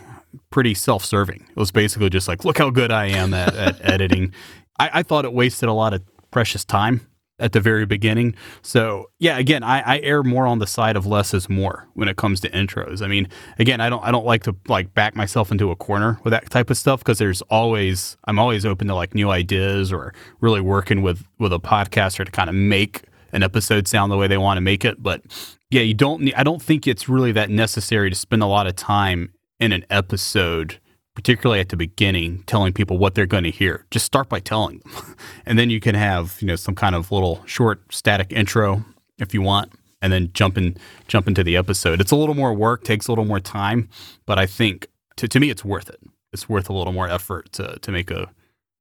pretty 0.50 0.74
self-serving. 0.74 1.48
It 1.50 1.56
was 1.56 1.72
basically 1.72 2.10
just 2.10 2.28
like, 2.28 2.46
look 2.46 2.58
how 2.58 2.70
good 2.70 2.92
I 2.92 3.08
am 3.08 3.34
at, 3.34 3.56
at 3.56 3.80
editing. 3.82 4.34
I, 4.80 4.90
I 4.94 5.04
thought 5.04 5.26
it 5.26 5.34
wasted 5.34 5.70
a 5.70 5.74
lot 5.74 5.94
of 5.94 6.02
precious 6.32 6.66
time 6.66 7.08
at 7.40 7.52
the 7.52 7.60
very 7.60 7.86
beginning. 7.86 8.36
So 8.62 9.12
yeah, 9.20 9.38
again, 9.38 9.64
I, 9.64 9.82
I 9.82 10.00
err 10.00 10.24
more 10.24 10.48
on 10.48 10.60
the 10.60 10.68
side 10.68 10.96
of 10.96 11.06
less 11.06 11.34
is 11.34 11.50
more 11.50 11.88
when 11.94 12.08
it 12.08 12.18
comes 12.18 12.40
to 12.42 12.50
intros. 12.50 13.02
I 13.02 13.08
mean, 13.08 13.28
again, 13.60 13.80
I 13.80 13.90
don't 13.90 14.04
I 14.04 14.12
don't 14.12 14.26
like 14.26 14.44
to 14.44 14.56
like 14.68 14.94
back 14.94 15.16
myself 15.16 15.52
into 15.52 15.72
a 15.72 15.76
corner 15.76 16.20
with 16.24 16.32
that 16.32 16.50
type 16.50 16.70
of 16.70 16.78
stuff 16.78 17.00
because 17.00 17.20
there's 17.20 17.42
always 17.44 18.18
I'm 18.26 18.40
always 18.40 18.66
open 18.66 18.88
to 18.88 18.96
like 18.96 19.14
new 19.14 19.30
ideas 19.30 19.94
or 19.94 20.14
really 20.42 20.62
working 20.62 21.02
with 21.02 21.26
with 21.40 21.54
a 21.54 21.60
podcaster 21.60 22.26
to 22.26 22.32
kind 22.32 22.50
of 22.50 22.56
make 22.56 23.04
an 23.34 23.44
episode 23.44 23.88
sound 23.88 24.12
the 24.12 24.18
way 24.18 24.28
they 24.28 24.38
want 24.38 24.58
to 24.58 24.62
make 24.62 24.84
it. 24.84 25.02
But 25.02 25.22
yeah, 25.70 25.82
you 25.82 25.94
don't 25.94 26.22
need, 26.22 26.34
I 26.36 26.44
don't 26.44 26.62
think 26.62 26.88
it's 26.88 27.10
really 27.10 27.32
that 27.34 27.50
necessary 27.50 28.10
to 28.10 28.16
spend 28.16 28.42
a 28.42 28.48
lot 28.48 28.68
of 28.68 28.76
time 28.76 29.34
in 29.60 29.72
an 29.72 29.86
episode 29.90 30.80
particularly 31.18 31.60
at 31.60 31.70
the 31.70 31.76
beginning, 31.76 32.44
telling 32.46 32.72
people 32.72 33.00
what 33.00 33.16
they're 33.16 33.26
going 33.26 33.44
to 33.44 33.50
hear. 33.50 33.88
Just 33.90 34.06
start 34.06 34.30
by 34.30 34.40
telling 34.40 34.78
them. 34.78 35.16
and 35.48 35.58
then 35.58 35.72
you 35.72 35.80
can 35.80 35.96
have, 35.96 36.40
you 36.40 36.48
know, 36.48 36.56
some 36.56 36.76
kind 36.76 36.94
of 36.94 37.12
little 37.12 37.44
short 37.48 37.82
static 37.92 38.32
intro 38.32 38.86
if 39.18 39.34
you 39.34 39.42
want, 39.42 39.72
and 40.00 40.14
then 40.14 40.30
jump 40.34 40.60
in 40.60 40.78
jump 41.08 41.28
into 41.28 41.44
the 41.44 41.58
episode. 41.58 42.00
It's 42.00 42.12
a 42.12 42.16
little 42.16 42.36
more 42.36 42.54
work, 42.54 42.84
takes 42.84 43.08
a 43.08 43.12
little 43.12 43.26
more 43.26 43.40
time, 43.40 43.90
but 44.28 44.38
I 44.38 44.46
think 44.46 44.90
to, 45.16 45.28
to 45.28 45.40
me 45.40 45.50
it's 45.50 45.66
worth 45.66 45.90
it. 45.90 46.00
It's 46.34 46.48
worth 46.48 46.70
a 46.70 46.74
little 46.74 46.94
more 46.94 47.10
effort 47.10 47.52
to 47.54 47.80
to 47.80 47.92
make 47.92 48.12
a 48.12 48.30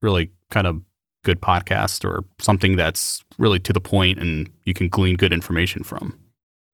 really 0.02 0.30
kind 0.50 0.66
of 0.66 0.82
good 1.24 1.40
podcast 1.40 2.04
or 2.04 2.22
something 2.38 2.76
that's 2.76 3.24
really 3.38 3.60
to 3.60 3.72
the 3.72 3.80
point 3.80 4.18
and 4.18 4.50
you 4.64 4.74
can 4.74 4.90
glean 4.90 5.16
good 5.16 5.32
information 5.32 5.82
from. 5.82 6.18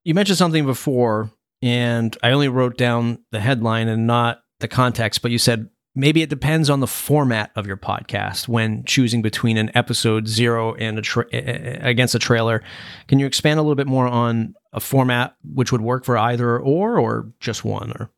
You 0.03 0.14
mentioned 0.14 0.38
something 0.38 0.66
before 0.66 1.31
and 1.62 2.18
I 2.20 2.33
only 2.33 2.48
wrote 2.48 2.77
down 2.77 3.20
the 3.31 3.38
headline 3.38 3.87
and 3.87 4.09
not 4.09 4.41
the 4.62 4.68
context, 4.68 5.20
but 5.20 5.31
you 5.31 5.38
said 5.38 5.68
maybe 5.94 6.22
it 6.22 6.31
depends 6.31 6.70
on 6.70 6.81
the 6.81 6.87
format 6.87 7.51
of 7.55 7.66
your 7.66 7.77
podcast 7.77 8.48
when 8.48 8.85
choosing 8.85 9.20
between 9.22 9.57
an 9.59 9.70
episode 9.75 10.27
zero 10.27 10.75
and 10.77 10.98
a 10.98 11.03
tra- 11.03 11.27
against 11.33 12.14
a 12.14 12.18
trailer. 12.18 12.62
Can 13.09 13.18
you 13.18 13.27
expand 13.27 13.59
a 13.59 13.62
little 13.62 13.77
bit 13.77 13.87
more 13.87 14.07
on 14.07 14.55
a 14.72 14.81
format 14.81 15.37
which 15.44 15.70
would 15.70 15.83
work 15.83 16.05
for 16.05 16.16
either 16.16 16.59
or, 16.59 16.98
or 16.98 17.33
just 17.40 17.64
one? 17.64 17.92
Or 17.92 18.11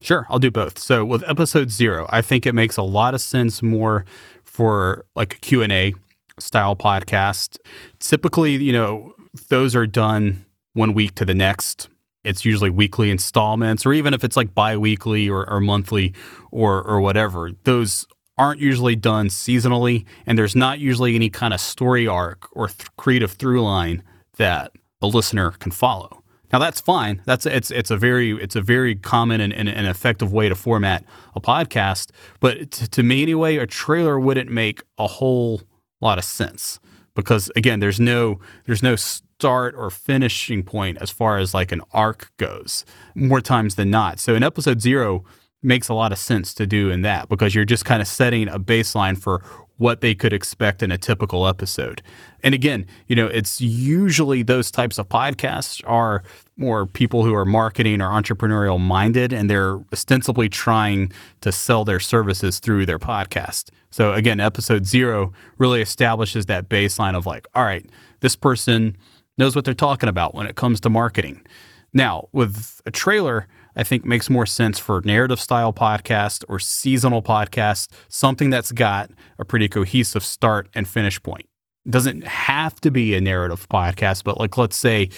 Sure, 0.00 0.26
I'll 0.28 0.38
do 0.38 0.50
both. 0.50 0.78
So 0.78 1.04
with 1.04 1.28
episode 1.28 1.70
zero, 1.70 2.06
I 2.10 2.22
think 2.22 2.46
it 2.46 2.54
makes 2.54 2.76
a 2.76 2.82
lot 2.82 3.14
of 3.14 3.20
sense 3.20 3.62
more 3.62 4.04
for 4.44 5.06
like 5.16 5.34
a 5.34 5.38
Q&A 5.38 5.94
style 6.38 6.76
podcast. 6.76 7.58
Typically, 7.98 8.56
you 8.56 8.72
know, 8.72 9.14
those 9.48 9.74
are 9.74 9.86
done 9.86 10.44
one 10.74 10.92
week 10.94 11.14
to 11.16 11.24
the 11.24 11.34
next. 11.34 11.88
It's 12.26 12.44
usually 12.44 12.70
weekly 12.70 13.10
installments, 13.10 13.86
or 13.86 13.92
even 13.92 14.14
if 14.14 14.24
it's 14.24 14.36
like 14.36 14.54
bi-weekly 14.54 15.28
or, 15.28 15.48
or 15.48 15.60
monthly 15.60 16.14
or 16.50 16.82
or 16.82 17.00
whatever. 17.00 17.52
Those 17.64 18.06
aren't 18.38 18.60
usually 18.60 18.96
done 18.96 19.28
seasonally, 19.28 20.04
and 20.26 20.38
there's 20.38 20.56
not 20.56 20.78
usually 20.78 21.14
any 21.14 21.30
kind 21.30 21.54
of 21.54 21.60
story 21.60 22.06
arc 22.06 22.48
or 22.52 22.68
th- 22.68 22.88
creative 22.96 23.32
through 23.32 23.62
line 23.62 24.02
that 24.36 24.72
a 25.00 25.06
listener 25.06 25.52
can 25.52 25.72
follow. 25.72 26.22
Now 26.52 26.58
that's 26.58 26.80
fine. 26.80 27.22
That's 27.24 27.44
it's 27.46 27.70
it's 27.70 27.90
a 27.90 27.96
very 27.96 28.30
it's 28.32 28.56
a 28.56 28.60
very 28.60 28.94
common 28.94 29.40
and, 29.40 29.52
and, 29.52 29.68
and 29.68 29.86
effective 29.86 30.32
way 30.32 30.48
to 30.48 30.54
format 30.54 31.04
a 31.34 31.40
podcast. 31.40 32.10
But 32.40 32.70
to 32.70 33.02
me 33.02 33.22
anyway, 33.22 33.56
a 33.56 33.66
trailer 33.66 34.18
wouldn't 34.20 34.50
make 34.50 34.82
a 34.98 35.06
whole 35.06 35.62
lot 36.00 36.18
of 36.18 36.24
sense 36.24 36.78
because 37.16 37.50
again, 37.56 37.80
there's 37.80 37.98
no 37.98 38.38
there's 38.66 38.82
no 38.82 38.94
start 38.94 39.74
or 39.76 39.90
finishing 39.90 40.62
point 40.62 40.98
as 41.00 41.10
far 41.10 41.38
as 41.38 41.52
like 41.52 41.72
an 41.72 41.82
arc 41.92 42.30
goes 42.36 42.84
more 43.14 43.40
times 43.40 43.74
than 43.74 43.90
not. 43.90 44.20
So 44.20 44.34
in 44.36 44.44
episode 44.44 44.80
zero 44.80 45.24
makes 45.62 45.88
a 45.88 45.94
lot 45.94 46.12
of 46.12 46.18
sense 46.18 46.54
to 46.54 46.66
do 46.66 46.90
in 46.90 47.02
that 47.02 47.28
because 47.28 47.54
you're 47.54 47.64
just 47.64 47.84
kind 47.84 48.00
of 48.00 48.06
setting 48.06 48.48
a 48.48 48.60
baseline 48.60 49.18
for 49.18 49.42
what 49.78 50.00
they 50.00 50.14
could 50.14 50.32
expect 50.32 50.82
in 50.82 50.90
a 50.90 50.98
typical 50.98 51.46
episode. 51.46 52.02
And 52.42 52.54
again, 52.54 52.86
you 53.08 53.16
know, 53.16 53.26
it's 53.26 53.60
usually 53.60 54.42
those 54.42 54.70
types 54.70 54.98
of 54.98 55.08
podcasts 55.08 55.82
are 55.86 56.22
more 56.56 56.86
people 56.86 57.24
who 57.24 57.34
are 57.34 57.44
marketing 57.44 58.00
or 58.00 58.08
entrepreneurial 58.08 58.80
minded 58.80 59.32
and 59.32 59.50
they're 59.50 59.78
ostensibly 59.92 60.48
trying 60.48 61.12
to 61.42 61.52
sell 61.52 61.84
their 61.84 62.00
services 62.00 62.58
through 62.58 62.86
their 62.86 62.98
podcast. 62.98 63.70
So 63.90 64.12
again, 64.12 64.40
episode 64.40 64.86
0 64.86 65.32
really 65.58 65.82
establishes 65.82 66.46
that 66.46 66.68
baseline 66.68 67.14
of 67.14 67.26
like, 67.26 67.46
all 67.54 67.64
right, 67.64 67.84
this 68.20 68.36
person 68.36 68.96
knows 69.38 69.54
what 69.54 69.64
they're 69.64 69.74
talking 69.74 70.08
about 70.08 70.34
when 70.34 70.46
it 70.46 70.56
comes 70.56 70.80
to 70.80 70.90
marketing. 70.90 71.44
Now, 71.92 72.28
with 72.32 72.80
a 72.86 72.90
trailer, 72.90 73.46
I 73.76 73.84
think 73.84 74.04
makes 74.04 74.30
more 74.30 74.46
sense 74.46 74.78
for 74.78 75.02
narrative 75.04 75.38
style 75.38 75.72
podcast 75.72 76.44
or 76.48 76.58
seasonal 76.58 77.22
podcast, 77.22 77.88
something 78.08 78.50
that's 78.50 78.72
got 78.72 79.10
a 79.38 79.44
pretty 79.44 79.68
cohesive 79.68 80.24
start 80.24 80.68
and 80.74 80.88
finish 80.88 81.22
point. 81.22 81.46
Doesn't 81.88 82.26
have 82.26 82.80
to 82.80 82.90
be 82.90 83.14
a 83.14 83.20
narrative 83.20 83.68
podcast, 83.68 84.24
but 84.24 84.40
like 84.40 84.56
let's 84.56 84.76
say 84.76 85.10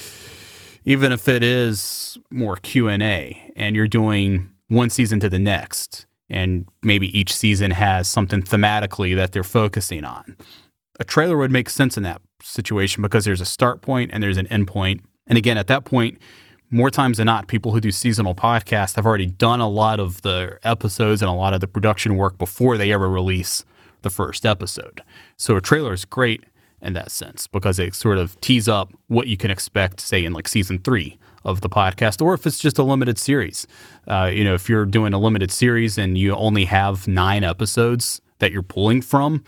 even 0.84 1.12
if 1.12 1.28
it 1.28 1.42
is 1.42 2.18
more 2.30 2.56
Q&A 2.56 3.52
and 3.56 3.76
you're 3.76 3.88
doing 3.88 4.50
one 4.68 4.90
season 4.90 5.20
to 5.20 5.28
the 5.28 5.38
next 5.38 6.06
and 6.30 6.66
maybe 6.82 7.16
each 7.18 7.34
season 7.34 7.70
has 7.70 8.08
something 8.08 8.42
thematically 8.42 9.16
that 9.16 9.32
they're 9.32 9.44
focusing 9.44 10.04
on. 10.04 10.36
A 11.00 11.04
trailer 11.04 11.36
would 11.36 11.50
make 11.50 11.70
sense 11.70 11.96
in 11.96 12.02
that 12.02 12.20
situation 12.42 13.02
because 13.02 13.24
there's 13.24 13.40
a 13.40 13.46
start 13.46 13.82
point 13.82 14.10
and 14.12 14.22
there's 14.22 14.36
an 14.36 14.46
end 14.48 14.66
point. 14.66 15.02
And 15.26 15.38
again, 15.38 15.56
at 15.56 15.68
that 15.68 15.84
point, 15.84 16.18
more 16.70 16.90
times 16.90 17.16
than 17.16 17.26
not, 17.26 17.48
people 17.48 17.72
who 17.72 17.80
do 17.80 17.90
seasonal 17.90 18.34
podcasts 18.34 18.96
have 18.96 19.06
already 19.06 19.26
done 19.26 19.60
a 19.60 19.68
lot 19.68 20.00
of 20.00 20.22
the 20.22 20.58
episodes 20.62 21.22
and 21.22 21.30
a 21.30 21.34
lot 21.34 21.54
of 21.54 21.60
the 21.60 21.66
production 21.66 22.16
work 22.16 22.38
before 22.38 22.76
they 22.76 22.92
ever 22.92 23.08
release 23.08 23.64
the 24.02 24.10
first 24.10 24.44
episode. 24.44 25.02
So 25.36 25.56
a 25.56 25.60
trailer 25.60 25.92
is 25.92 26.04
great 26.04 26.44
in 26.80 26.92
that 26.92 27.10
sense 27.10 27.46
because 27.46 27.78
it 27.78 27.94
sort 27.94 28.18
of 28.18 28.40
tees 28.40 28.68
up 28.68 28.92
what 29.08 29.26
you 29.26 29.36
can 29.36 29.50
expect, 29.50 30.00
say, 30.00 30.24
in 30.24 30.32
like 30.32 30.46
season 30.46 30.78
three 30.78 31.18
of 31.44 31.60
the 31.60 31.68
podcast, 31.68 32.20
or 32.20 32.34
if 32.34 32.46
it's 32.46 32.58
just 32.58 32.78
a 32.78 32.82
limited 32.82 33.18
series. 33.18 33.66
Uh, 34.06 34.30
you 34.32 34.44
know, 34.44 34.54
if 34.54 34.68
you're 34.68 34.84
doing 34.84 35.14
a 35.14 35.18
limited 35.18 35.50
series 35.50 35.98
and 35.98 36.18
you 36.18 36.34
only 36.34 36.66
have 36.66 37.08
nine 37.08 37.44
episodes 37.44 38.20
that 38.38 38.52
you're 38.52 38.62
pulling 38.62 39.00
from, 39.00 39.42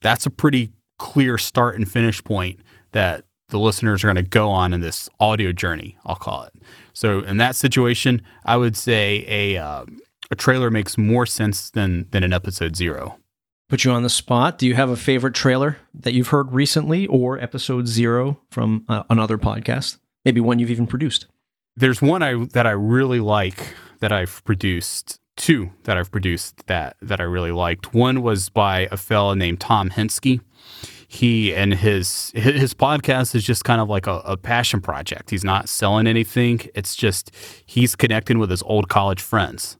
that's 0.00 0.26
a 0.26 0.30
pretty 0.30 0.72
clear 0.98 1.38
start 1.38 1.76
and 1.76 1.90
finish 1.90 2.22
point 2.24 2.60
that 2.92 3.24
the 3.54 3.60
listeners 3.60 4.02
are 4.02 4.08
going 4.08 4.16
to 4.16 4.22
go 4.22 4.50
on 4.50 4.74
in 4.74 4.80
this 4.80 5.08
audio 5.20 5.52
journey, 5.52 5.96
I'll 6.04 6.16
call 6.16 6.42
it. 6.42 6.52
So 6.92 7.20
in 7.20 7.36
that 7.36 7.54
situation, 7.54 8.20
I 8.44 8.56
would 8.56 8.76
say 8.76 9.24
a 9.28 9.56
uh, 9.56 9.84
a 10.28 10.34
trailer 10.34 10.72
makes 10.72 10.98
more 10.98 11.24
sense 11.24 11.70
than 11.70 12.08
than 12.10 12.24
an 12.24 12.32
episode 12.32 12.74
zero. 12.74 13.16
Put 13.68 13.84
you 13.84 13.92
on 13.92 14.02
the 14.02 14.10
spot. 14.10 14.58
Do 14.58 14.66
you 14.66 14.74
have 14.74 14.90
a 14.90 14.96
favorite 14.96 15.34
trailer 15.34 15.76
that 15.94 16.14
you've 16.14 16.28
heard 16.28 16.50
recently, 16.50 17.06
or 17.06 17.38
episode 17.38 17.86
zero 17.86 18.40
from 18.50 18.84
uh, 18.88 19.04
another 19.08 19.38
podcast? 19.38 19.98
Maybe 20.24 20.40
one 20.40 20.58
you've 20.58 20.72
even 20.72 20.88
produced. 20.88 21.26
There's 21.76 22.02
one 22.02 22.24
I 22.24 22.46
that 22.54 22.66
I 22.66 22.72
really 22.72 23.20
like 23.20 23.76
that 24.00 24.10
I've 24.10 24.44
produced. 24.44 25.20
Two 25.36 25.70
that 25.84 25.96
I've 25.96 26.10
produced 26.10 26.66
that 26.66 26.96
that 27.02 27.20
I 27.20 27.24
really 27.24 27.52
liked. 27.52 27.94
One 27.94 28.20
was 28.20 28.48
by 28.48 28.88
a 28.90 28.96
fella 28.96 29.36
named 29.36 29.60
Tom 29.60 29.90
Henske 29.90 30.40
he 31.14 31.54
and 31.54 31.72
his 31.72 32.32
his 32.34 32.74
podcast 32.74 33.34
is 33.36 33.44
just 33.44 33.64
kind 33.64 33.80
of 33.80 33.88
like 33.88 34.08
a, 34.08 34.18
a, 34.24 34.36
passion 34.36 34.80
project. 34.80 35.30
He's 35.30 35.44
not 35.44 35.68
selling 35.68 36.08
anything. 36.08 36.60
It's 36.74 36.96
just 36.96 37.30
he's 37.64 37.94
connecting 37.94 38.40
with 38.40 38.50
his 38.50 38.62
old 38.64 38.88
college 38.88 39.22
friends, 39.22 39.78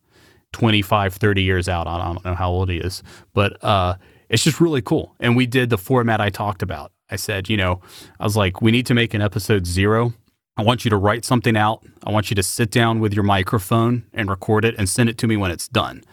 25, 0.52 1.14
30 1.14 1.42
years 1.42 1.68
out. 1.68 1.88
I 1.88 1.98
don't 1.98 2.24
know 2.24 2.36
how 2.36 2.50
old 2.50 2.70
he 2.70 2.76
is, 2.76 3.02
but 3.32 3.62
uh, 3.64 3.96
it's 4.28 4.44
just 4.44 4.60
really 4.60 4.80
cool. 4.80 5.16
And 5.18 5.34
we 5.34 5.46
did 5.46 5.70
the 5.70 5.78
format 5.78 6.20
I 6.20 6.30
talked 6.30 6.62
about. 6.62 6.92
I 7.10 7.16
said, 7.16 7.50
you 7.50 7.56
know, 7.56 7.80
I 8.20 8.24
was 8.24 8.36
like, 8.36 8.62
we 8.62 8.70
need 8.70 8.86
to 8.86 8.94
make 8.94 9.12
an 9.12 9.20
episode 9.20 9.66
zero. 9.66 10.14
I 10.56 10.62
want 10.62 10.84
you 10.84 10.88
to 10.90 10.96
write 10.96 11.24
something 11.24 11.56
out. 11.56 11.84
I 12.04 12.12
want 12.12 12.30
you 12.30 12.36
to 12.36 12.44
sit 12.44 12.70
down 12.70 13.00
with 13.00 13.12
your 13.12 13.24
microphone 13.24 14.04
and 14.12 14.30
record 14.30 14.64
it 14.64 14.76
and 14.78 14.88
send 14.88 15.08
it 15.08 15.18
to 15.18 15.26
me 15.26 15.36
when 15.36 15.50
it's 15.50 15.66
done 15.66 16.04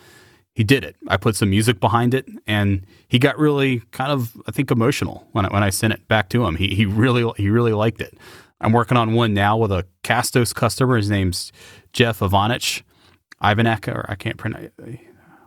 he 0.54 0.64
did 0.64 0.84
it. 0.84 0.96
I 1.08 1.18
put 1.18 1.36
some 1.36 1.50
music 1.50 1.80
behind 1.80 2.14
it, 2.14 2.28
and 2.46 2.86
he 3.08 3.20
got 3.20 3.38
really 3.38 3.80
kind 3.92 4.12
of, 4.12 4.36
I 4.48 4.52
think, 4.52 4.70
emotional 4.70 5.28
when 5.32 5.46
I, 5.46 5.50
when 5.50 5.64
I 5.64 5.70
sent 5.70 5.94
it 5.94 6.08
back 6.08 6.30
to 6.30 6.46
him. 6.46 6.56
He 6.56 6.76
he 6.76 6.86
really 6.86 7.32
he 7.38 7.50
really 7.50 7.74
liked 7.74 8.02
it. 8.02 8.18
I'm 8.60 8.74
working 8.74 8.98
on 8.98 9.14
one 9.14 9.34
now 9.34 9.58
with 9.58 9.72
a 9.72 9.86
Castos 10.04 10.54
customer. 10.54 10.98
His 10.98 11.10
name's 11.10 11.52
Jeff 11.94 12.20
Ivanich, 12.20 12.84
Ivanek, 13.42 13.88
or 13.88 14.06
I 14.10 14.16
can't 14.16 14.38
pronounce. 14.38 14.70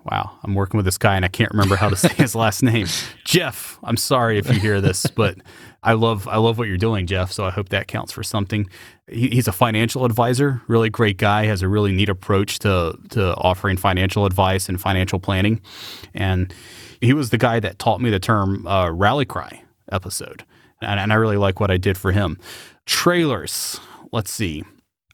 Wow, 0.05 0.38
I'm 0.43 0.55
working 0.55 0.77
with 0.77 0.85
this 0.85 0.99
guy 0.99 1.17
and 1.17 1.25
I 1.25 1.29
can't 1.29 1.51
remember 1.51 1.77
how 1.77 1.88
to 1.88 1.97
say 1.97 2.12
his 2.12 2.35
last 2.35 2.62
name. 2.62 2.87
Jeff, 3.25 3.79
I'm 3.83 3.97
sorry 3.97 4.37
if 4.37 4.51
you 4.53 4.61
hear 4.61 4.83
this, 4.83 5.07
but 5.07 5.38
I 5.85 5.92
love 5.92 6.27
I 6.27 6.38
love 6.38 6.59
what 6.59 6.66
you're 6.66 6.79
doing, 6.79 7.07
Jeff. 7.07 7.31
So 7.31 7.44
I 7.44 7.51
hope 7.51 7.68
that 7.68 7.87
counts 7.87 8.11
for 8.11 8.23
something. 8.23 8.68
He, 9.07 9.29
he's 9.29 9.47
a 9.47 9.53
financial 9.53 10.05
advisor, 10.05 10.62
really 10.66 10.88
great 10.88 11.18
guy. 11.18 11.44
Has 11.44 11.62
a 11.62 11.68
really 11.68 11.92
neat 11.92 12.09
approach 12.09 12.59
to 12.61 12.99
to 13.11 13.35
offering 13.37 13.77
financial 13.77 14.25
advice 14.25 14.68
and 14.68 14.81
financial 14.81 15.20
planning, 15.20 15.61
and 16.14 16.53
he 17.01 17.12
was 17.12 17.31
the 17.31 17.38
guy 17.38 17.61
that 17.61 17.79
taught 17.79 18.01
me 18.01 18.09
the 18.11 18.18
term 18.18 18.66
uh, 18.66 18.90
rally 18.90 19.27
cry 19.27 19.62
episode, 19.92 20.44
and, 20.81 20.99
and 20.99 21.12
I 21.12 21.16
really 21.16 21.37
like 21.37 21.61
what 21.61 21.70
I 21.70 21.77
did 21.77 21.99
for 21.99 22.12
him. 22.12 22.38
Trailers. 22.87 23.79
Let's 24.11 24.33
see. 24.33 24.64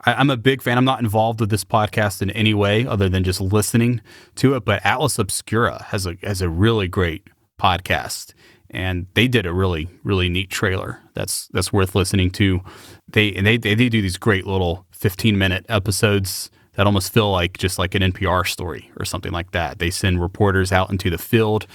I, 0.05 0.21
am 0.21 0.31
a 0.31 0.37
big 0.37 0.63
fan. 0.63 0.79
I'm 0.79 0.85
not 0.85 1.01
involved 1.01 1.41
with 1.41 1.51
this 1.51 1.65
podcast 1.65 2.23
in 2.23 2.31
any 2.31 2.55
way 2.55 2.87
other 2.87 3.09
than 3.09 3.25
just 3.25 3.41
listening 3.41 4.01
to 4.37 4.55
it. 4.55 4.65
But 4.65 4.85
Atlas 4.85 5.19
Obscura 5.19 5.85
has 5.89 6.07
a 6.07 6.17
has 6.23 6.41
a 6.41 6.49
really 6.49 6.89
great 6.89 7.29
podcast, 7.61 8.33
and 8.71 9.07
they 9.15 9.29
did 9.29 9.47
a 9.47 9.53
really 9.53 9.89
really 10.05 10.29
neat 10.29 10.51
trailer 10.51 11.01
that's 11.15 11.49
that's 11.49 11.73
worth 11.73 11.95
listening 11.95 12.31
to. 12.33 12.61
They 13.09 13.33
and 13.35 13.47
they 13.47 13.57
they, 13.57 13.75
they 13.75 13.89
do 13.89 14.03
these 14.03 14.17
great 14.17 14.47
little 14.47 14.87
15 14.93 15.37
minute 15.37 15.67
episodes 15.69 16.51
that 16.75 16.87
almost 16.87 17.13
feel 17.13 17.31
like 17.31 17.59
just 17.59 17.79
like 17.79 17.95
an 17.95 18.03
NPR 18.03 18.47
story 18.47 18.91
or 18.99 19.05
something 19.05 19.33
like 19.33 19.51
that. 19.53 19.79
They 19.79 19.91
send 19.91 20.21
reporters 20.21 20.73
out 20.73 20.91
into 20.91 21.11
the 21.11 21.19
field. 21.19 21.67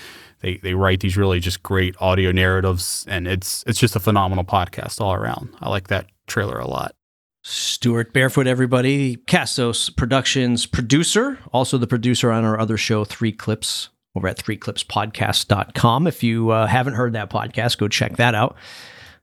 They, 0.41 0.57
they 0.57 0.73
write 0.73 0.99
these 0.99 1.17
really 1.17 1.39
just 1.39 1.63
great 1.63 1.95
audio 1.99 2.31
narratives, 2.31 3.05
and 3.07 3.27
it's 3.27 3.63
it's 3.67 3.79
just 3.79 3.95
a 3.95 3.99
phenomenal 3.99 4.43
podcast 4.43 5.01
all 5.01 5.13
around. 5.13 5.49
I 5.61 5.69
like 5.69 5.87
that 5.87 6.07
trailer 6.27 6.59
a 6.59 6.67
lot. 6.67 6.95
Stuart 7.43 8.13
Barefoot, 8.13 8.47
everybody. 8.47 9.17
Castos 9.17 9.95
Productions 9.95 10.65
producer, 10.65 11.37
also 11.53 11.77
the 11.77 11.85
producer 11.87 12.31
on 12.31 12.43
our 12.43 12.59
other 12.59 12.77
show, 12.77 13.05
Three 13.05 13.31
Clips, 13.31 13.89
over 14.15 14.27
at 14.27 14.37
threeclipspodcast.com. 14.37 16.07
If 16.07 16.23
you 16.23 16.49
uh, 16.51 16.67
haven't 16.67 16.93
heard 16.93 17.13
that 17.13 17.29
podcast, 17.29 17.77
go 17.77 17.87
check 17.87 18.17
that 18.17 18.35
out. 18.35 18.55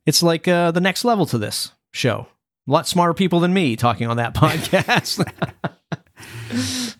It's 0.06 0.22
like 0.22 0.48
uh, 0.48 0.70
the 0.70 0.80
next 0.80 1.04
level 1.04 1.26
to 1.26 1.38
this 1.38 1.72
show. 1.92 2.26
A 2.68 2.70
lot 2.70 2.86
smarter 2.86 3.14
people 3.14 3.40
than 3.40 3.52
me 3.52 3.76
talking 3.76 4.06
on 4.06 4.16
that 4.18 4.34
podcast. 4.36 5.26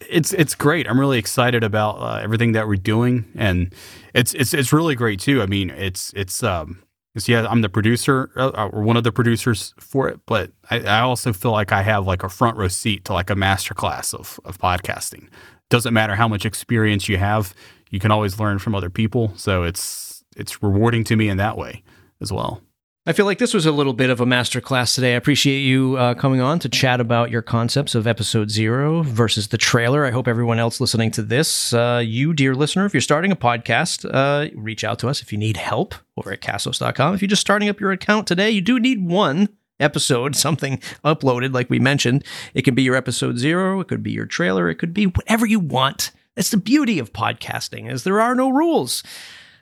it's 0.09 0.33
it's 0.33 0.55
great. 0.55 0.89
I'm 0.89 0.99
really 0.99 1.19
excited 1.19 1.63
about 1.65 1.97
uh, 1.97 2.21
everything 2.23 2.53
that 2.53 2.67
we're 2.67 2.77
doing, 2.77 3.25
and 3.37 3.73
it's 4.15 4.35
it's 4.35 4.55
it's 4.55 4.73
really 4.73 4.95
great 4.95 5.21
too. 5.21 5.43
I 5.43 5.47
mean, 5.47 5.71
it's 5.71 6.13
it's 6.15 6.43
um, 6.43 6.83
Because 7.15 7.29
yeah, 7.29 7.47
I'm 7.49 7.61
the 7.61 7.69
producer 7.69 8.31
uh, 8.37 8.71
or 8.73 8.83
one 8.83 8.97
of 8.97 9.05
the 9.05 9.13
producers 9.13 9.75
for 9.79 10.09
it, 10.09 10.21
but 10.27 10.51
I, 10.71 10.81
I, 10.81 11.01
also 11.01 11.33
feel 11.33 11.53
like 11.53 11.73
I 11.73 11.83
have 11.83 12.07
like 12.07 12.23
a 12.23 12.29
front 12.29 12.57
row 12.57 12.69
seat 12.69 13.05
to 13.07 13.13
like 13.13 13.31
a 13.31 13.35
masterclass 13.35 14.15
of 14.15 14.41
of 14.45 14.59
podcasting. 14.59 15.29
Doesn't 15.71 15.95
matter 15.95 16.15
how 16.15 16.29
much 16.29 16.45
experience 16.45 17.09
you 17.09 17.19
have, 17.19 17.55
you 17.93 18.01
can 18.01 18.11
always 18.11 18.41
learn 18.41 18.59
from 18.59 18.75
other 18.75 18.91
people. 18.91 19.33
So 19.37 19.63
it's 19.63 20.25
it's 20.37 20.63
rewarding 20.63 21.05
to 21.05 21.15
me 21.15 21.29
in 21.29 21.37
that 21.37 21.57
way 21.57 21.85
as 22.21 22.33
well. 22.33 22.63
I 23.05 23.13
feel 23.13 23.27
like 23.27 23.39
this 23.39 23.53
was 23.53 23.67
a 23.67 23.73
little 23.73 23.95
bit 23.95 24.11
of 24.11 24.21
a 24.21 24.25
masterclass 24.25 24.95
today. 24.95 25.15
I 25.15 25.17
appreciate 25.17 25.59
you 25.59 25.97
uh, 25.97 26.15
coming 26.15 26.41
on 26.41 26.61
to 26.61 26.69
chat 26.69 27.01
about 27.01 27.33
your 27.33 27.43
concepts 27.43 27.97
of 27.97 28.07
episode 28.07 28.49
zero 28.49 29.03
versus 29.03 29.49
the 29.49 29.59
trailer. 29.59 30.07
I 30.07 30.13
hope 30.13 30.29
everyone 30.29 30.61
else 30.61 30.81
listening 30.81 31.11
to 31.13 31.23
this, 31.23 31.73
uh, 31.73 32.01
you, 32.05 32.33
dear 32.33 32.55
listener, 32.55 32.87
if 32.87 32.95
you're 32.95 33.01
starting 33.01 33.33
a 33.33 33.37
podcast, 33.37 34.09
uh, 34.09 34.51
reach 34.55 34.85
out 34.85 35.01
to 35.01 35.09
us 35.09 35.21
if 35.21 35.33
you 35.33 35.39
need 35.39 35.57
help 35.57 35.97
over 36.17 36.31
at 36.31 36.43
castos.com. 36.43 37.13
If 37.13 37.23
you're 37.23 37.29
just 37.29 37.41
starting 37.41 37.69
up 37.69 37.81
your 37.81 37.91
account 37.91 38.29
today, 38.29 38.51
you 38.51 38.61
do 38.61 38.79
need 38.79 39.05
one 39.05 39.49
episode, 39.81 40.37
something 40.37 40.79
uploaded, 41.05 41.53
like 41.53 41.69
we 41.69 41.81
mentioned. 41.81 42.25
It 42.55 42.63
could 42.63 42.77
be 42.77 42.85
your 42.85 42.95
episode 42.95 43.37
zero, 43.37 43.81
it 43.81 43.89
could 43.89 44.05
be 44.05 44.13
your 44.13 44.27
trailer, 44.27 44.69
it 44.71 44.77
could 44.77 44.95
be 44.95 45.07
whatever 45.07 45.45
you 45.45 45.59
want. 45.59 46.13
That's 46.35 46.51
the 46.51 46.57
beauty 46.57 46.99
of 46.99 47.12
podcasting, 47.12 47.90
is 47.90 48.05
there 48.05 48.21
are 48.21 48.35
no 48.35 48.51
rules. 48.51 49.03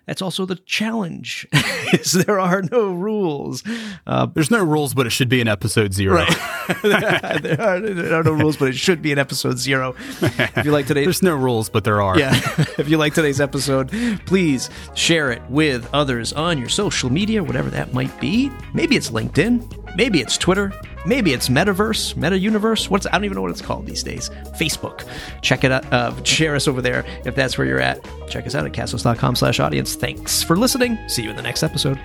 That's 0.07 0.23
also 0.23 0.47
the 0.47 0.57
challenge. 0.57 1.47
is 1.93 2.13
there 2.13 2.41
are 2.41 2.63
no 2.63 2.93
rules. 2.93 3.63
Uh, 4.07 4.27
There's 4.27 4.51
no 4.51 4.65
rules, 4.65 4.95
but 4.95 5.07
it 5.07 5.11
should 5.11 5.29
be 5.29 5.41
in 5.41 5.47
episode 5.47 5.93
zero. 5.93 6.17
Right. 6.17 6.39
there, 6.83 7.61
are, 7.61 7.81
there, 7.81 8.15
are, 8.15 8.23
no 8.23 8.33
rules, 8.33 8.57
but 8.57 8.69
it 8.69 8.77
should 8.77 9.03
be 9.03 9.13
in 9.13 9.19
episode 9.19 9.59
zero. 9.59 9.95
If 10.21 10.65
you 10.65 10.73
like 10.73 10.87
today, 10.87 11.05
there's 11.05 11.23
no 11.23 11.37
rules, 11.37 11.69
but 11.69 11.85
there 11.85 12.03
are. 12.03 12.19
Yeah. 12.19 12.35
if 12.79 12.89
you 12.89 12.99
like 12.99 13.15
today's 13.15 13.41
episode, 13.41 13.91
please 14.27 14.71
share 14.95 15.31
it 15.31 15.43
with 15.49 15.89
others 15.93 16.33
on 16.33 16.59
your 16.59 16.69
social 16.69 17.11
media, 17.11 17.45
whatever 17.45 17.71
that 17.71 17.93
might 17.93 18.19
be. 18.21 18.51
Maybe 18.75 18.97
it's 18.97 19.11
LinkedIn. 19.11 19.80
Maybe 19.97 20.21
it's 20.21 20.37
Twitter. 20.37 20.73
Maybe 21.07 21.33
it's 21.33 21.49
Metaverse, 21.49 22.17
Meta 22.17 22.39
Universe. 22.39 22.91
What's 22.91 23.07
I 23.07 23.13
don't 23.13 23.25
even 23.25 23.37
know 23.37 23.43
what 23.43 23.51
it's 23.51 23.63
called 23.63 23.87
these 23.87 24.03
days. 24.03 24.29
Facebook. 24.59 25.07
Check 25.41 25.65
it 25.65 25.73
out. 25.73 25.91
Uh, 25.93 26.23
share 26.25 26.55
us 26.55 26.69
over 26.69 26.83
there 26.83 27.05
if 27.25 27.35
that's 27.35 27.57
where 27.57 27.67
you're 27.67 27.81
at. 27.81 28.07
Check 28.29 28.47
us 28.47 28.55
out 28.55 28.67
at 28.67 28.73
castos.com/audience. 28.73 29.95
Thanks 29.95 30.43
for 30.43 30.57
listening. 30.57 30.99
See 31.09 31.23
you 31.23 31.31
in 31.31 31.37
the 31.37 31.43
next 31.43 31.63
episode. 31.63 31.99